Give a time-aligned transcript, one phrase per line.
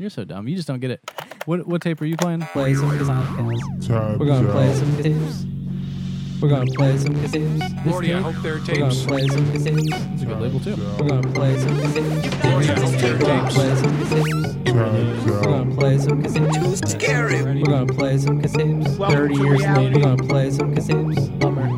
[0.00, 0.46] You're so dumb.
[0.46, 1.10] You just don't get it.
[1.44, 2.42] What what tape are you playing?
[2.52, 4.18] Play some podcast.
[4.20, 5.44] We're gonna play some tapes.
[6.40, 7.84] We're gonna play some tapes.
[7.84, 9.66] Lordy, I hope there are We're gonna play some tapes.
[9.66, 10.76] It's a good label too.
[11.00, 12.44] We're gonna play some tapes.
[12.44, 13.54] Lordy, I hope there are tapes.
[13.56, 15.24] play some tapes.
[15.26, 16.80] We're gonna play some cassettes.
[16.80, 17.42] Too scary.
[17.42, 19.10] We're gonna play some cassettes.
[19.10, 21.38] Thirty years later, we're gonna play some cassettes.
[21.40, 21.68] Bummer.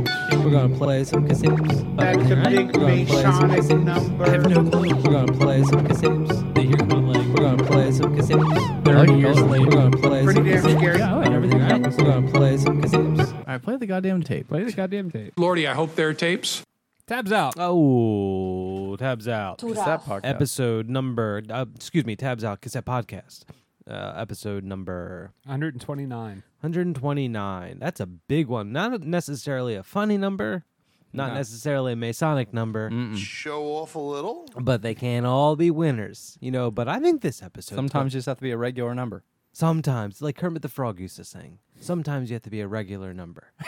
[0.44, 1.96] We're gonna play some cassettes.
[1.96, 4.24] That's a big We're gonna play some Masonic number.
[4.24, 4.94] I have no clue.
[4.94, 6.54] We're gonna play some cassettes.
[6.54, 6.99] They hear my leg.
[7.30, 8.40] We're gonna play some cassettes.
[8.56, 10.78] I like Thirty years later, we're gonna play Pretty some damn cassettes.
[10.78, 10.98] scary.
[10.98, 11.62] Yeah, I like everything.
[11.62, 13.34] All right, We're gonna play some cassettes.
[13.34, 14.48] All right, play the goddamn tape.
[14.48, 15.34] Play the goddamn tape.
[15.36, 16.62] Lordy, I hope there are tapes.
[17.06, 17.54] Tabs out.
[17.58, 19.58] Oh, tabs out.
[19.58, 20.20] Cassette podcast.
[20.24, 22.60] Episode number, uh, excuse me, tabs out.
[22.60, 23.42] Cassette podcast.
[23.88, 26.42] Uh, episode number 129.
[26.60, 27.78] 129.
[27.80, 28.70] That's a big one.
[28.72, 30.64] Not necessarily a funny number,
[31.12, 31.34] not No.
[31.34, 33.16] necessarily a Masonic number, Mm-mm.
[33.16, 34.46] show off a little.
[34.60, 36.70] but they can't all be winners, you know.
[36.70, 39.24] But I think this episode Sometimes you just have to be a regular number.
[39.52, 43.12] Sometimes, like Kermit the Frog used to sing, sometimes you have to be a regular
[43.12, 43.52] number.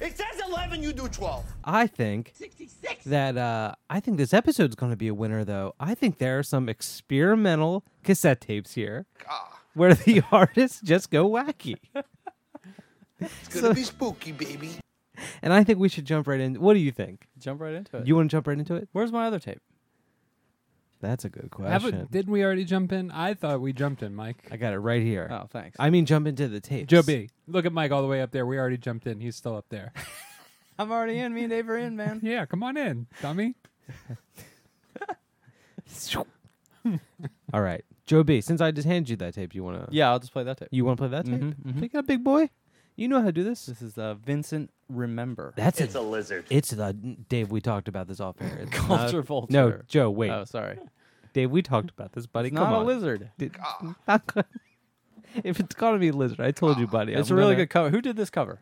[0.00, 1.44] It says 11, you do 12.
[1.64, 2.34] I think
[3.06, 5.74] that uh, I think this episode's going to be a winner, though.
[5.80, 11.28] I think there are some experimental cassette tapes here Ah, where the artists just go
[11.28, 11.76] wacky,
[13.18, 14.70] it's going to be spooky, baby.
[15.42, 16.60] And I think we should jump right in.
[16.60, 17.26] What do you think?
[17.38, 18.06] Jump right into it.
[18.06, 18.88] You want to jump right into it?
[18.92, 19.60] Where's my other tape?
[21.00, 22.08] That's a good Have question.
[22.10, 23.10] didn't we already jump in?
[23.12, 24.48] I thought we jumped in, Mike.
[24.50, 25.28] I got it right here.
[25.30, 25.76] Oh, thanks.
[25.78, 26.88] I mean, jump into the tape.
[26.88, 27.30] Joe B.
[27.46, 28.44] Look at Mike all the way up there.
[28.46, 29.20] We already jumped in.
[29.20, 29.92] He's still up there.
[30.78, 31.34] I'm already in.
[31.34, 32.20] Me and Dave are in, man.
[32.24, 33.54] yeah, come on in, dummy.
[37.52, 38.40] All right, Joe B.
[38.40, 39.64] Since I just handed you that tape, you
[44.90, 45.52] want to?
[45.56, 46.12] Yeah, I'll just play that tape.
[46.12, 46.50] You want to play that tape?
[46.50, 46.50] Pick it up, big boy.
[46.50, 46.50] You know how to do this.
[46.50, 46.50] This is Vincent Remember.
[46.50, 46.50] That's It's a a lizard.
[46.50, 46.92] It's the
[47.28, 47.50] Dave.
[47.50, 48.58] We talked about this off air.
[48.62, 49.52] It's Culture not- vulture.
[49.52, 50.10] No, Joe.
[50.10, 50.78] Wait, Oh, sorry.
[51.32, 51.50] Dave.
[51.50, 52.48] We talked about this, buddy.
[52.48, 52.86] It's Come not a on.
[52.86, 53.30] lizard.
[53.38, 53.56] Did-
[54.06, 54.46] not gonna-
[55.44, 57.12] if it's gonna be a lizard, I told you, buddy.
[57.12, 57.90] It's I'm a really gonna- good cover.
[57.90, 58.60] Who did this cover?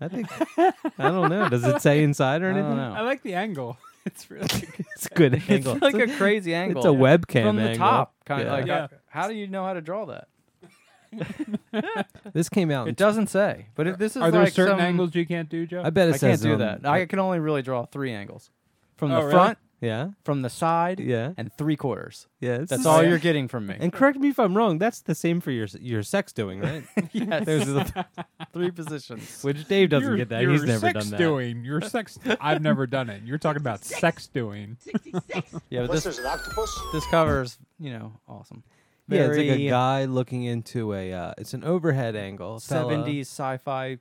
[0.00, 0.28] I think.
[0.58, 0.72] I
[1.10, 1.48] don't know.
[1.48, 2.70] Does it say inside or I anything?
[2.76, 3.78] don't I like the angle.
[4.06, 4.84] It's really good.
[4.96, 5.72] It's a good angle.
[5.76, 6.76] it's like a crazy angle.
[6.82, 7.78] It's a webcam from the angle.
[7.78, 8.66] top, kind of like.
[8.66, 8.88] Yeah.
[9.08, 10.28] how do you know how to draw that?
[12.32, 12.88] This came out.
[12.88, 13.66] It doesn't say.
[13.74, 15.82] But if this is Are there like certain some- angles you can't do, Joe?
[15.84, 16.86] I bet it I can't do um, that.
[16.86, 18.50] I can only really draw three angles:
[18.96, 19.32] from Oh, the really?
[19.32, 20.08] front, Yeah.
[20.24, 21.32] from the side, Yeah.
[21.36, 22.26] and three quarters.
[22.40, 22.58] Yeah.
[22.68, 23.76] That's all you're getting from me.
[23.78, 24.78] And correct me if I'm wrong.
[24.78, 26.82] That's the same for your your sex doing, right?
[27.12, 28.06] yes, There's the,
[28.52, 29.42] three positions.
[29.44, 30.42] which Dave doesn't You're- get that.
[30.42, 31.18] You're He's never sex done that.
[31.18, 31.64] doing.
[31.64, 32.18] You're sex.
[32.40, 33.22] I've never done it.
[33.24, 34.76] You're talking about sex doing.
[35.68, 36.80] Yeah, but Plus, this there's an octopus.
[36.92, 38.62] this cover's you know awesome.
[39.08, 41.12] Yeah, it's like a guy looking into a.
[41.12, 42.58] Uh, it's an overhead angle.
[42.60, 43.98] fella- 70s sci-fi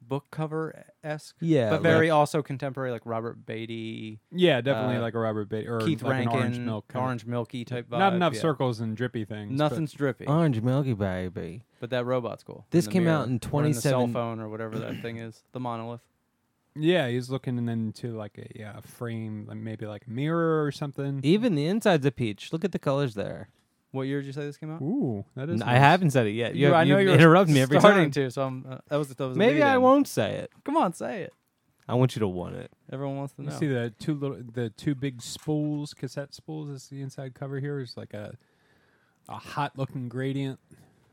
[0.00, 1.36] book cover esque.
[1.40, 5.48] Yeah, but like- very also contemporary, like Robert Beatty, Yeah, definitely Uh, like a Robert
[5.48, 6.88] Beatty or Keith like Rankin, orange milk.
[6.88, 7.98] kind of- orange milky type vibe.
[7.98, 8.40] Not enough yeah.
[8.40, 9.56] circles and drippy things.
[9.56, 11.62] Nothing's drippy, Orange Milky Baby.
[11.78, 12.66] but that robot's cool.
[12.70, 15.44] This came out mirror, in or in the cell phone or whatever that thing is,
[15.52, 16.00] the monolith.
[16.74, 21.20] Yeah, he's looking into like a yeah, frame, like maybe like a mirror or something.
[21.22, 22.52] Even the inside's a peach.
[22.52, 23.48] Look at the colors there.
[23.90, 24.82] What year did you say this came out?
[24.82, 25.60] Ooh, that is.
[25.62, 25.80] N- I nice.
[25.80, 26.54] haven't said it yet.
[26.54, 28.24] You, I know you interrupt me every starting time.
[28.24, 29.82] to, so I'm, uh, that was that was a Maybe I lead-in.
[29.82, 30.52] won't say it.
[30.64, 31.32] Come on, say it.
[31.88, 32.70] I want you to want it.
[32.92, 33.56] Everyone wants to You know.
[33.58, 36.68] see the two little, the two big spools, cassette spools.
[36.68, 37.78] Is the inside cover here?
[37.80, 38.34] Is like a
[39.28, 40.58] a hot looking gradient.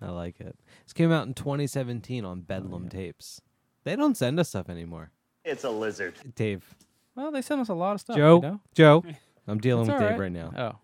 [0.01, 0.57] I like it.
[0.85, 3.41] This came out in 2017 on Bedlam tapes.
[3.85, 5.11] They don't send us stuff anymore.
[5.45, 6.15] It's a lizard.
[6.35, 6.75] Dave,
[7.15, 8.17] well, they send us a lot of stuff.
[8.17, 8.59] Joe, you know?
[8.73, 9.03] Joe,
[9.47, 10.51] I'm dealing It's with all Dave right now.
[10.57, 10.79] Oh,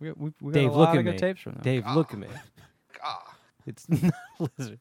[0.00, 1.18] we got, we, we got Dave, a look lot at good me.
[1.18, 1.62] tapes from them.
[1.62, 2.28] Dave, look at me.
[3.04, 3.36] Ah,
[3.66, 4.80] It's not a lizard.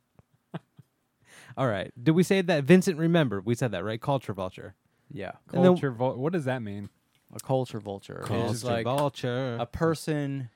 [1.58, 1.92] All right.
[2.02, 2.64] Did we say that?
[2.64, 4.02] Vincent, remember, we said that, right?
[4.02, 4.74] Culture vulture.
[5.12, 5.92] Yeah, And then- Culture.
[5.92, 6.90] Vul- what does that mean?
[7.34, 9.58] a culture vulture is Culture like vulture.
[9.60, 10.50] a person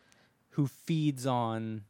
[0.51, 1.83] who feeds on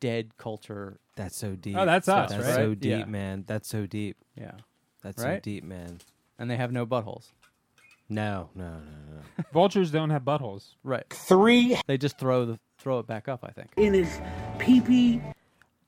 [0.00, 0.98] dead culture.
[1.16, 1.76] That's so deep.
[1.76, 2.54] Oh, that's us, That's right?
[2.54, 3.04] so deep, Yeah.
[3.04, 3.44] man.
[3.46, 4.16] That's so deep.
[4.34, 4.52] Yeah,
[5.02, 5.42] That's so Right?
[5.42, 5.98] deep, man.
[6.38, 7.28] and they have no buttholes.
[8.08, 8.76] No, no, no,
[9.16, 9.44] no.
[9.52, 10.74] Vultures don't have buttholes.
[10.84, 11.04] Right.
[11.10, 13.40] Three They just throw the throw it back up.
[13.42, 13.70] I think.
[13.76, 14.20] in his
[14.58, 15.20] pee-pee.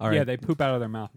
[0.00, 0.16] All right.
[0.16, 1.10] Yeah, they poop out of their mouth.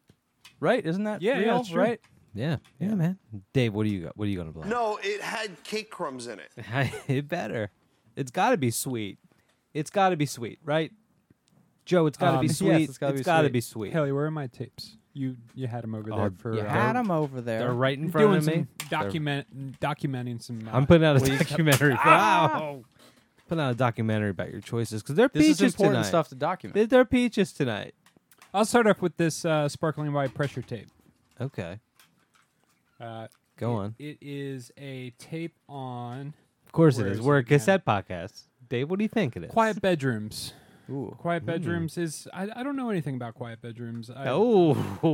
[0.59, 0.85] Right?
[0.85, 1.59] Isn't that Yeah, yeah, real?
[1.61, 1.81] it's true.
[1.81, 1.99] right.
[2.35, 3.17] yeah, yeah, man.
[3.53, 4.15] Dave, what do you got?
[4.17, 4.63] What are you gonna blow?
[4.63, 6.51] no, it had cake crumbs in it.
[7.07, 7.71] it better.
[8.15, 9.17] It's got to be sweet.
[9.73, 10.91] It's got to be sweet, right?
[11.85, 12.89] Joe, it's got to Um, be yes, sweet.
[12.89, 13.53] it's gotta be gotta sweet.
[13.53, 13.93] be sweet.
[13.93, 14.97] Haley, where are my tapes?
[15.13, 16.53] You you had them over Oh, there for.
[16.53, 17.59] you uh, had Had 'em over there.
[17.59, 18.53] They're right in front doing of me.
[18.53, 20.65] some document documenting some.
[20.67, 21.93] Uh, I'm putting out a Well, you- documentary.
[21.99, 22.49] Ah!
[22.53, 22.83] Wow.
[23.47, 26.07] Putting out a documentary about your choices because they're This peaches is important tonight.
[26.07, 26.75] stuff to document.
[26.75, 27.93] They're, they're peaches tonight.
[28.53, 30.87] I'll start off with this uh, sparkling wide pressure tape.
[31.41, 31.79] Okay,
[32.99, 33.27] Uh,
[33.57, 33.95] go it- on.
[33.99, 36.33] It is a tape on.
[36.65, 37.19] Of course Where it is.
[37.19, 37.59] is We're a again?
[37.59, 38.43] cassette podcast.
[38.69, 39.51] Dave, what do you think it is?
[39.51, 40.53] Quiet bedrooms.
[40.89, 41.15] Ooh.
[41.19, 41.47] Quiet hmm.
[41.47, 44.09] bedrooms is I, I don't know anything about quiet bedrooms.
[44.09, 44.73] I, Oh,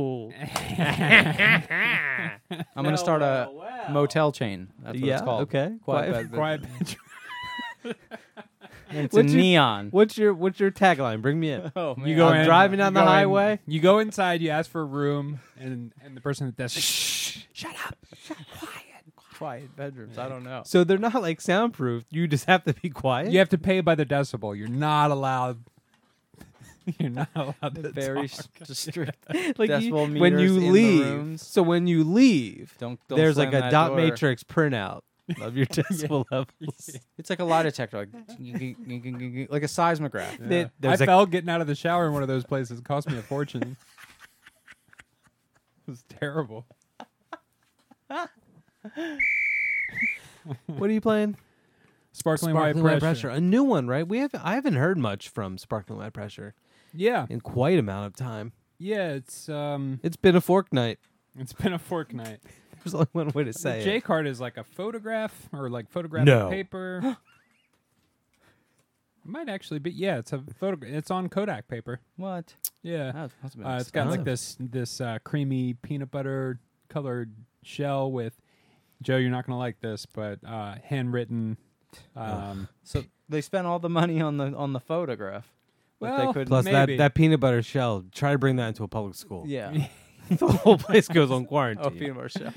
[2.74, 3.50] I'm gonna start a
[3.90, 4.68] motel chain.
[4.82, 5.14] That's what yeah.
[5.14, 5.42] it's called.
[5.42, 5.72] Okay.
[5.84, 6.62] Quiet, Quiet- bed- quiet
[7.82, 7.94] bedroom.
[8.90, 9.88] It's What's a your- neon.
[9.90, 11.20] What's your What's your tagline?
[11.20, 11.70] Bring me in.
[11.76, 13.58] Oh You go I'm in, driving you down the go in, highway.
[13.66, 14.40] you go inside.
[14.40, 16.78] You ask for a room, and and the person at the desk.
[16.80, 17.96] Shh, shut up.
[18.58, 18.84] quiet
[19.76, 20.18] bedrooms.
[20.18, 20.62] I don't know.
[20.64, 22.04] So they're not like soundproof.
[22.10, 23.30] You just have to be quiet.
[23.32, 24.56] You have to pay by the decibel.
[24.56, 25.64] You're not allowed.
[26.98, 28.46] You're not allowed to Very talk.
[28.62, 29.16] s- strict.
[29.58, 31.04] like you- decibel when meters you in the leave.
[31.06, 31.46] rooms.
[31.46, 33.96] So when you leave, Don't, don't there's slam like a that dot door.
[33.98, 35.00] matrix printout
[35.42, 36.96] of your decibel levels.
[37.18, 38.08] It's like a lie detector, like
[39.50, 40.38] like a seismograph.
[40.40, 42.78] There- I there's a- fell getting out of the shower in one of those places.
[42.78, 43.76] It cost me a fortune.
[45.86, 46.64] it was terrible.
[50.66, 51.36] What are you playing?
[52.12, 53.28] Sparkling, Sparkling white White pressure.
[53.28, 53.36] pressure.
[53.36, 54.06] A new one, right?
[54.06, 56.54] We have I haven't heard much from Sparkling Wide Pressure
[56.92, 58.52] Yeah, in quite amount of time.
[58.78, 59.10] yeah.
[59.10, 60.98] It's um, It's been a fork night.
[61.38, 62.40] it's been a fortnight.
[62.84, 63.84] There's only one way to say it.
[63.84, 64.04] J it.
[64.04, 66.48] card is like a photograph or like photographic No.
[66.48, 67.16] paper.
[69.24, 69.90] It might actually be.
[69.90, 70.78] Yeah, it's a photo.
[70.86, 72.00] It's on Kodak paper.
[72.16, 72.54] What?
[72.82, 78.10] Yeah, That must uh, it's got like this this uh, creamy peanut butter colored shell
[78.10, 78.40] with.
[79.02, 81.56] Joe, you're not gonna like this, but uh, handwritten.
[82.16, 85.46] Um, So they spent all the money on the on the photograph.
[86.00, 86.48] but Well, they couldn't.
[86.48, 86.96] Plus Maybe.
[86.96, 88.04] that, that peanut butter shell.
[88.12, 89.44] Try to bring that into a public school.
[89.46, 89.86] yeah.
[90.30, 91.86] the whole place goes on quarantine.
[91.86, 92.52] oh, peanut butter shell.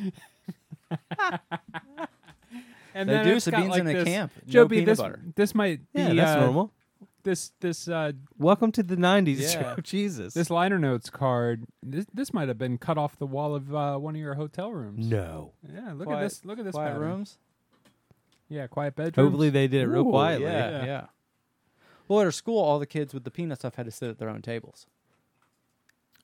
[2.93, 4.31] and They then do it's Sabines like in a camp.
[4.47, 5.19] Joe no B, peanut this butter.
[5.35, 6.73] this might be yeah, that's uh, normal.
[7.23, 9.39] This this uh, Welcome to the '90s.
[9.53, 9.61] Yeah.
[9.61, 9.75] Joe.
[9.83, 10.33] Jesus.
[10.33, 11.65] this liner notes card.
[11.83, 14.71] This this might have been cut off the wall of uh, one of your hotel
[14.71, 15.05] rooms.
[15.07, 15.51] no.
[15.71, 16.45] Yeah, look Quiet- at this.
[16.45, 17.01] Look at this Quiet pattern.
[17.01, 17.37] rooms.
[18.49, 19.15] Yeah, quiet bedrooms.
[19.27, 20.45] Hopefully they did it real Ooh, quietly.
[20.47, 20.85] Yeah, Yeah.
[20.85, 21.05] yeah.
[22.07, 24.17] Well, at our school, all the kids with the peanut stuff had to sit at
[24.17, 24.87] their own tables.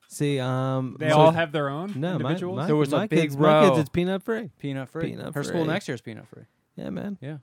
[0.09, 2.09] See, um, They so- all have their own no.
[2.13, 2.57] My, individuals.
[2.57, 3.79] my, There was a my big kids, My kids, row.
[3.79, 4.49] it's peanut free.
[4.59, 5.11] Peanut free.
[5.11, 5.73] Peanut Her school free.
[5.73, 6.43] next year is peanut free.
[6.75, 7.17] Yeah, man.
[7.21, 7.37] Yeah.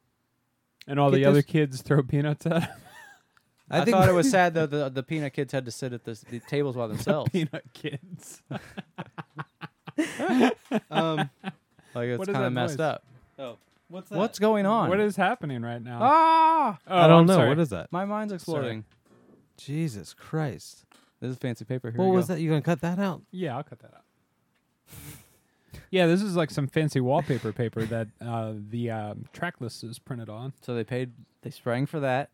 [0.86, 2.68] and all Get the other this- kids throw peanuts at 'em.
[3.82, 6.20] I, thought it was sad that the, the peanut kids had to sit at this,
[6.20, 7.30] the tables by themselves.
[7.30, 8.42] peanut kids.
[10.90, 11.30] um,
[11.94, 12.84] Like it's What is kind that of messed noise?
[12.86, 13.04] up.
[13.38, 13.56] oh,
[13.88, 14.88] what's What's going on?
[14.88, 15.98] what is happening right now?
[16.02, 16.78] ah?
[16.86, 17.34] Oh, I don't I'm know.
[17.34, 17.48] sorry.
[17.48, 17.92] What is that?
[17.92, 18.84] My mind's exploding.
[19.56, 20.84] Jesus Christ!
[21.20, 21.90] This is fancy paper.
[21.92, 22.34] Here what was go.
[22.34, 22.40] that?
[22.40, 23.22] You gonna cut that out?
[23.30, 24.02] Yeah, I'll cut that out.
[25.90, 29.98] yeah, this is like some fancy wallpaper paper that uh, the um, track list is
[30.00, 30.52] printed on.
[30.62, 31.12] So they paid.
[31.42, 32.30] They sprang for that.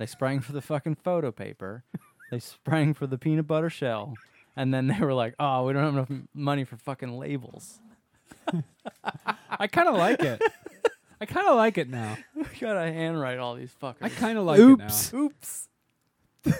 [0.00, 1.84] They sprang for the fucking photo paper.
[2.30, 4.14] they sprang for the peanut butter shell,
[4.56, 7.78] and then they were like, "Oh, we don't have enough m- money for fucking labels.
[9.50, 10.40] I kind of like it.
[11.20, 12.16] I kind of like it now.
[12.34, 15.12] we gotta handwrite all these fuckers." I kind of like Oops.
[15.12, 15.68] it Oops.
[16.46, 16.52] now.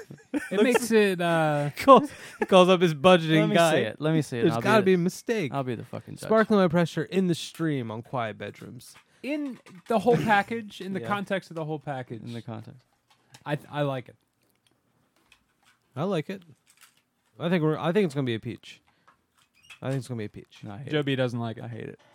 [0.50, 1.19] It makes it.
[1.20, 2.10] Uh, calls,
[2.40, 3.72] he calls up his Let budgeting me guy.
[3.72, 3.96] see it.
[4.00, 4.43] Let me see it.
[4.43, 4.90] There's I'll got to be.
[4.90, 5.52] be a mistake.
[5.54, 6.25] I'll be the fucking judge.
[6.28, 8.94] Sparkling my pressure in the stream on quiet bedrooms.
[9.22, 9.58] in
[9.88, 11.06] the whole package, in the Yeah.
[11.08, 12.82] context of the whole package, in the context.
[13.50, 14.17] I I like it.
[15.97, 16.43] I like it.
[17.38, 17.79] I think we're.
[17.79, 18.81] I think it's gonna be a peach.
[19.82, 20.58] I think it's gonna be a peach.
[20.62, 21.06] No, I hate Joe it.
[21.06, 21.64] B doesn't like it.
[21.64, 21.99] I hate it.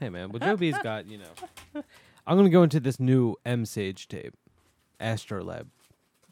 [0.00, 1.82] Hey man, well Joe B's got you know.
[2.24, 4.32] I'm gonna go into this new M Sage tape,
[5.00, 5.66] Astrolab,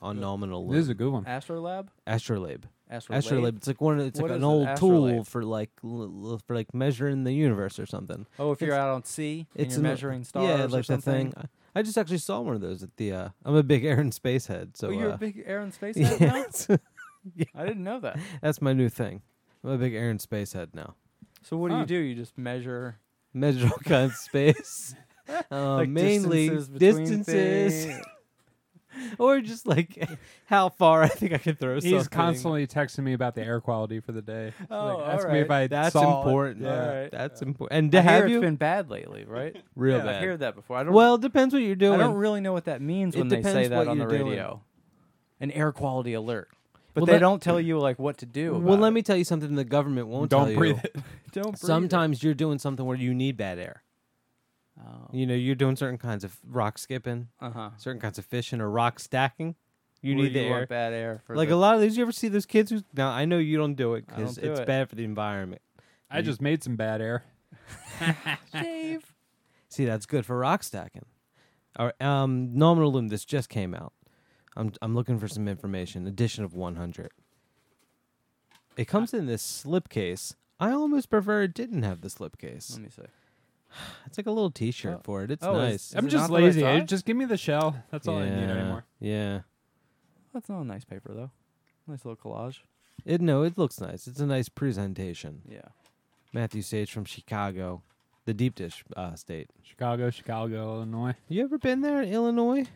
[0.00, 0.68] on nominal.
[0.68, 1.24] This is a good one.
[1.24, 1.88] Astrolab.
[2.06, 2.66] Astrolabe.
[2.88, 3.18] Astrolabe.
[3.18, 3.56] Astrolabe.
[3.56, 3.98] It's like one.
[3.98, 4.52] It's What like is an it?
[4.52, 5.26] old tool Astrolabe?
[5.26, 6.02] for like l-
[6.32, 8.24] l- for like measuring the universe or something.
[8.38, 10.86] Oh, if you're out on sea and It's you're an- measuring stars Yeah, or like
[10.86, 11.32] that something.
[11.32, 11.48] thing.
[11.76, 13.12] I just actually saw one of those at the.
[13.12, 15.96] uh I'm a big Air Spacehead, so oh, you're uh, a big air Spacehead space
[16.20, 16.36] yeah, now.
[16.40, 16.68] it's-
[17.54, 18.18] I didn't know that.
[18.40, 19.20] that's my new thing.
[19.62, 20.94] I'm a big Air Spacehead now.
[21.42, 21.80] So what do Huh.
[21.80, 21.96] you do?
[21.98, 22.96] You just measure
[23.34, 24.94] Measure all kinds of space.
[25.50, 28.00] Uh, like mainly distances, distances.
[29.18, 30.08] or just like
[30.46, 31.98] how far I think I can throw something.
[31.98, 34.52] He's constantly texting me about the air quality for the day.
[34.70, 35.50] Oh, like, ask me if.
[35.50, 36.62] I That's saw important.
[36.62, 36.70] Yeah.
[36.82, 37.10] Alright.
[37.12, 37.78] That's important.
[37.78, 39.56] And to I hear have it's you been bad lately, right?
[39.76, 40.14] real yeah, bad.
[40.22, 40.76] I heard that before.
[40.78, 40.92] I don't.
[40.92, 42.00] well, it depends what you're doing.
[42.00, 43.98] I don't really know what that means It when they say depends that what on
[43.98, 44.30] the you're doing.
[44.30, 44.62] radio.
[45.40, 46.48] An air quality alert,
[46.94, 48.54] but Well, they let- don't tell you like what to do.
[48.56, 48.92] well, let it.
[48.92, 49.54] me tell you something.
[49.54, 50.56] The government won't Don't tell you.
[50.58, 50.96] breathe it.
[51.32, 51.44] Don't.
[51.50, 51.58] breathe it.
[51.58, 53.82] Sometimes you're doing something where you need bad air.
[54.78, 55.08] Oh.
[55.12, 57.70] You know, you're doing certain kinds of rock skipping, Uh huh.
[57.78, 59.54] certain kinds of fishing, or rock stacking.
[60.02, 60.66] You need the air.
[60.66, 62.82] bad air for Like the, a lot of these, you ever see those kids who?
[62.94, 64.66] Now I know you don't do it because don't it's it.
[64.66, 65.62] bad for the environment.
[66.10, 67.24] I just made some bad air.
[68.52, 69.12] Dave.
[69.68, 71.06] See, that's good for rock stacking.
[71.78, 73.08] All right, um, nominal loom.
[73.08, 73.92] This just came out.
[74.56, 76.06] I'm I'm looking for some information.
[76.06, 77.10] Edition of 100.
[78.76, 80.34] It comes in this slipcase.
[80.60, 82.72] I almost prefer it didn't have the slipcase.
[82.72, 83.02] Let me see.
[84.06, 85.02] It's like a little T-shirt Oh.
[85.04, 85.30] for it.
[85.30, 85.90] It's Oh, nice.
[85.90, 86.60] is I'm it just the right lazy.
[86.60, 86.84] Size?
[86.88, 87.82] Just give me the shell.
[87.90, 88.84] That's all I need anymore.
[89.00, 89.40] Yeah.
[90.32, 91.30] That's not a nice paper though.
[91.86, 92.60] Nice little collage.
[93.04, 94.06] It no, it looks nice.
[94.06, 95.42] It's a nice presentation.
[95.48, 95.60] Yeah.
[96.32, 97.82] Matthew Sage from Chicago,
[98.24, 99.50] the deep dish uh, state.
[99.62, 101.14] Chicago, Chicago, Illinois.
[101.28, 102.66] You ever been there, in Illinois?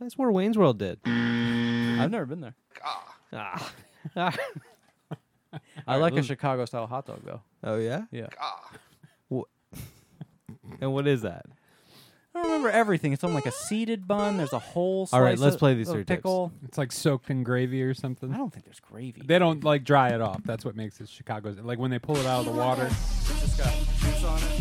[0.00, 0.98] That's where Wayne's World did.
[1.04, 2.54] I've never been there.
[2.84, 3.72] Ah.
[4.16, 4.36] Ah.
[5.86, 7.40] I like a Chicago style hot dog though.
[7.64, 8.02] oh yeah.
[8.10, 8.28] Yeah.
[10.84, 11.46] And what is that?
[12.34, 13.14] I don't remember everything.
[13.14, 14.36] It's on like a seeded bun.
[14.36, 15.08] There's a whole.
[15.12, 16.18] All right, slice let's of- play these of three tapes.
[16.18, 16.52] pickle.
[16.64, 18.34] It's like soaked in gravy or something.
[18.34, 19.22] I don't think there's gravy.
[19.24, 20.42] They don't like dry it off.
[20.44, 21.58] That's what makes it Chicago's.
[21.60, 22.86] Like when they pull it out of the water.
[22.88, 24.60] just got juice on it.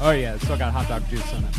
[0.00, 1.56] Oh yeah, it's still got hot dog juice on it.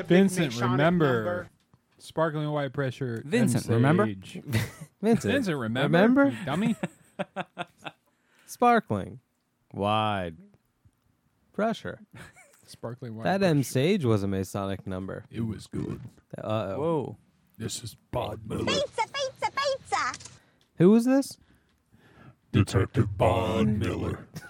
[0.00, 1.14] That's a big Vincent, Masonic remember.
[1.14, 1.50] number.
[1.98, 3.22] Sparkling wide pressure.
[3.26, 4.06] Vincent, and remember?
[4.06, 4.40] sage.
[5.02, 5.98] Vincent, Vincent, remember?
[5.98, 6.26] Remember?
[6.30, 6.76] you dummy.
[8.46, 9.20] sparkling,
[9.74, 10.36] wide,
[11.52, 12.00] pressure.
[12.66, 13.24] Sparkling white.
[13.24, 13.50] That pressure.
[13.50, 15.24] M Sage was a Masonic number.
[15.30, 16.00] It was good.
[16.38, 16.76] Uh oh.
[16.78, 17.16] Whoa.
[17.58, 18.64] This is Bob Miller.
[18.64, 20.30] Pizza, pizza, pizza.
[20.78, 21.36] Who was this?
[22.52, 24.26] Detective Bond Miller.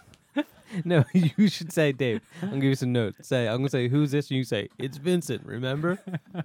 [0.85, 2.21] No, you should say Dave.
[2.43, 3.27] I'm gonna give you some notes.
[3.29, 5.45] Say I'm gonna say who's this, and you say it's Vincent.
[5.45, 5.99] Remember?
[6.35, 6.43] do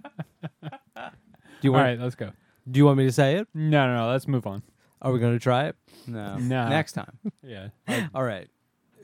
[1.62, 1.86] you All want?
[1.86, 2.32] right, let's go.
[2.70, 3.48] Do you want me to say it?
[3.54, 4.12] No, no, no.
[4.12, 4.64] Let's move on.
[5.02, 5.76] Are we gonna try it?
[6.08, 6.38] No.
[6.38, 6.68] No.
[6.70, 7.20] Next time.
[7.44, 7.68] Yeah.
[8.14, 8.48] All right.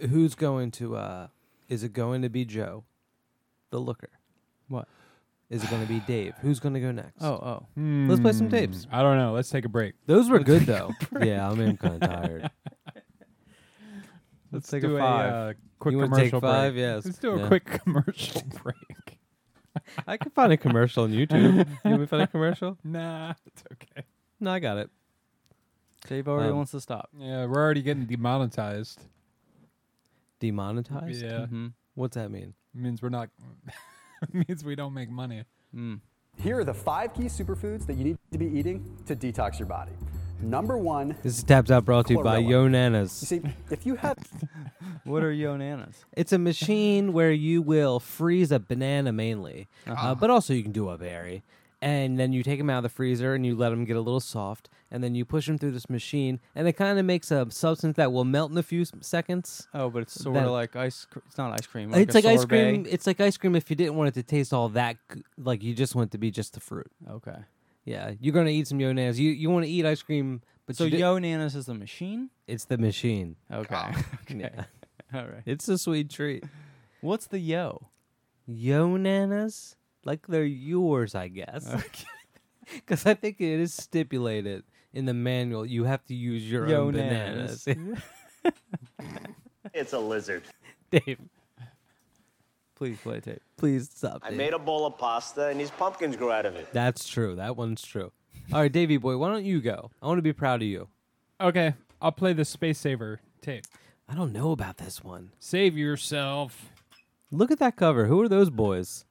[0.09, 0.95] Who's going to?
[0.95, 1.27] uh
[1.69, 2.83] Is it going to be Joe,
[3.69, 4.09] the looker?
[4.67, 4.87] What?
[5.49, 6.33] Is it going to be Dave?
[6.41, 7.21] Who's going to go next?
[7.21, 7.65] Oh, oh.
[7.75, 8.85] Let's play some tapes.
[8.85, 9.33] Hmm, I don't know.
[9.33, 9.95] Let's take a break.
[10.07, 10.91] those were good though.
[11.21, 12.49] yeah, I mean, I'm kind of tired.
[14.51, 15.33] Let's, take a do five.
[15.33, 16.73] uh, quick You wanna commercial take five?
[16.73, 16.81] break.
[16.81, 17.05] Yes.
[17.05, 17.47] Let's do a Yeah.
[17.47, 19.17] quick commercial break.
[20.05, 21.41] I can find a commercial on YouTube.
[21.41, 22.77] you want me to find a commercial?
[22.83, 24.05] Nah, it's okay.
[24.39, 24.89] No, I got it.
[26.07, 27.09] Dave already Um, wants to stop.
[27.17, 29.01] Yeah, we're already getting demonetized.
[30.39, 31.21] Demonetized.
[31.23, 31.67] Yeah, Mm-hmm.
[31.95, 32.53] What's that mean?
[32.73, 33.29] means we're not.
[34.33, 35.43] means we don't make money.
[35.75, 35.99] Mm.
[36.37, 39.67] Here are the five key superfoods that you need to be eating to detox your
[39.67, 39.91] body.
[40.41, 42.49] Number one, This is Tabs Out brought to you by Chlorella.
[42.49, 43.09] Yo you Nanas.
[43.11, 44.17] see, if you have
[45.03, 45.95] What are Yonanas?
[46.13, 50.71] It's a machine where you will freeze a banana mainly, uh but also you can
[50.71, 51.43] do a berry.
[51.83, 54.01] And then you take them out of the freezer and you let them get a
[54.01, 54.69] little soft.
[54.91, 56.39] And then you push them through this machine.
[56.53, 59.67] And it kind of makes a substance that will melt in a few s- seconds.
[59.73, 61.05] Oh, but it's sort That- of like ice.
[61.05, 61.91] Cr- it's not ice cream.
[61.95, 62.85] it's a like ice cream.
[62.87, 64.97] It's like ice cream if you didn't want it to taste all that,
[65.39, 66.91] like you just want it to be just the fruit.
[67.09, 67.37] Okay.
[67.85, 69.17] Yeah, you're gonna eat some Yonanas.
[69.17, 72.29] You you want to eat ice cream, but So you di- Yonanas is the machine.
[72.47, 73.35] it's the machine.
[73.51, 73.75] Okay.
[74.21, 74.37] okay.
[74.39, 74.63] Yeah,
[75.13, 75.41] All right.
[75.45, 76.43] it's a sweet treat.
[77.01, 77.89] What's the yo?
[78.49, 81.67] Yonanas, like they're yours, I guess.
[82.73, 84.63] Because I think it is stipulated
[84.93, 87.65] in the manual you have to use your own bananas.
[89.73, 90.43] It's a lizard.
[90.91, 91.19] Dave,
[92.81, 93.43] Please play tape.
[93.57, 94.21] please stop.
[94.23, 94.39] I Dave.
[94.39, 96.67] made a bowl of pasta and these pumpkins grew out of it.
[96.73, 97.35] That's true.
[97.35, 98.11] That one's true.
[98.51, 99.91] All right, Davy boy, why don't you go?
[100.01, 100.87] I want to be proud of you.
[101.39, 103.65] Okay, I'll play the Space Saver tape.
[104.09, 105.29] I don't know about this one.
[105.37, 106.71] Save yourself.
[107.29, 108.07] Look at that cover.
[108.07, 109.05] Who are those boys?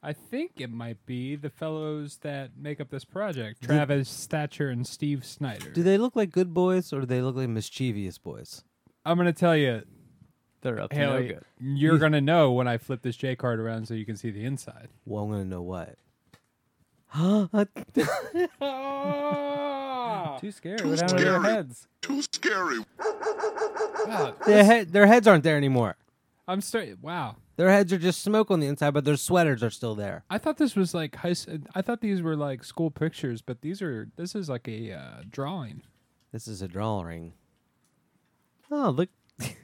[0.00, 4.86] I think it might be the fellows that make up this project Travis Thatcher and
[4.86, 5.70] Steve Snyder.
[5.70, 8.62] Do they look like good boys or do they look like mischievous boys?
[9.04, 9.82] I'm going to tell you,
[10.66, 11.44] They're up to Haley, no good.
[11.60, 14.30] you're going to know when I flip this J card around so you can see
[14.32, 14.88] the inside.
[15.04, 15.94] Well, I'm gonna know what.
[20.40, 20.88] Too scary.
[20.88, 21.86] What happened to their heads?
[22.02, 22.78] Too scary.
[24.06, 25.96] Wow, their, head, their heads aren't there anymore.
[26.48, 26.98] I'm straight.
[27.00, 27.36] Wow.
[27.56, 30.24] Their heads are just smoke on the inside, but their sweaters are still there.
[30.28, 31.30] I thought this was like high.
[31.30, 34.08] s- I thought these were like school pictures, but these are.
[34.16, 35.82] This is like a uh, drawing.
[36.32, 37.32] This is a drawing.
[38.70, 39.08] Oh, look.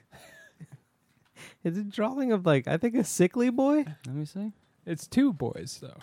[1.64, 3.84] it's a drawing of like I think a sickly boy.
[4.06, 4.52] Let me see.
[4.86, 5.96] It's two boys though.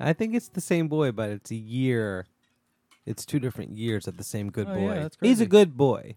[0.00, 2.26] I think it's the same boy, but it's a year.
[3.06, 4.94] It's two different years of the same good Oh, boy.
[4.94, 5.46] yeah, that's He's a crazy.
[5.50, 6.16] good boy.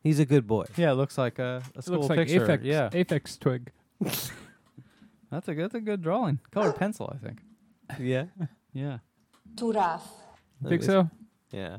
[0.00, 0.64] He's a good boy.
[0.76, 2.46] Yeah, it looks like a, a It school looks like picture.
[2.46, 2.60] Aphex.
[2.62, 3.72] Yeah, Aphex twig.
[4.00, 6.40] that's a that's a good drawing.
[6.50, 7.40] Colored pencil, I think.
[8.00, 8.26] Yeah.
[8.76, 8.98] Yeah.
[9.56, 10.04] Too rough.
[10.66, 11.08] Think so?
[11.52, 11.76] Yeah.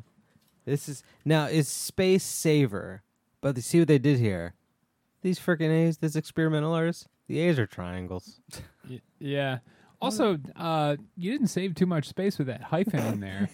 [0.64, 3.04] This is now is Space Saver,
[3.42, 4.55] but you see what they did here.
[5.26, 8.40] These freaking A's, this experimental artist, the A's are triangles.
[8.88, 9.58] Y- yeah.
[10.00, 13.50] Also, uh, you didn't save too much space with that hyphen in there.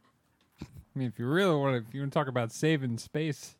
[0.60, 0.66] I
[0.98, 3.54] mean, if you really want to, if you want to talk about saving space,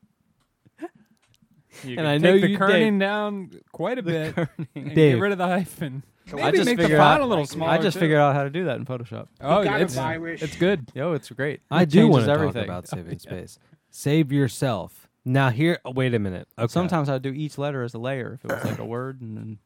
[0.80, 4.34] you And can I know take the you- kerning down quite a bit
[4.74, 5.14] and Dave.
[5.14, 6.02] get rid of the hyphen.
[6.26, 7.70] Maybe I just make the figured font out a little smaller.
[7.70, 8.00] I just too.
[8.00, 9.28] figured out how to do that in Photoshop.
[9.40, 10.42] Oh, got it's it, Irish.
[10.42, 10.90] it's good.
[10.92, 11.60] Yo, it's great.
[11.70, 12.54] I It do want changes to everything.
[12.62, 13.60] talk about saving space.
[13.90, 15.03] Save yourself.
[15.24, 16.48] Now here, oh, wait a minute.
[16.58, 16.70] Okay.
[16.70, 19.36] Sometimes I'd do each letter as a layer if it was like a word, and
[19.36, 19.58] then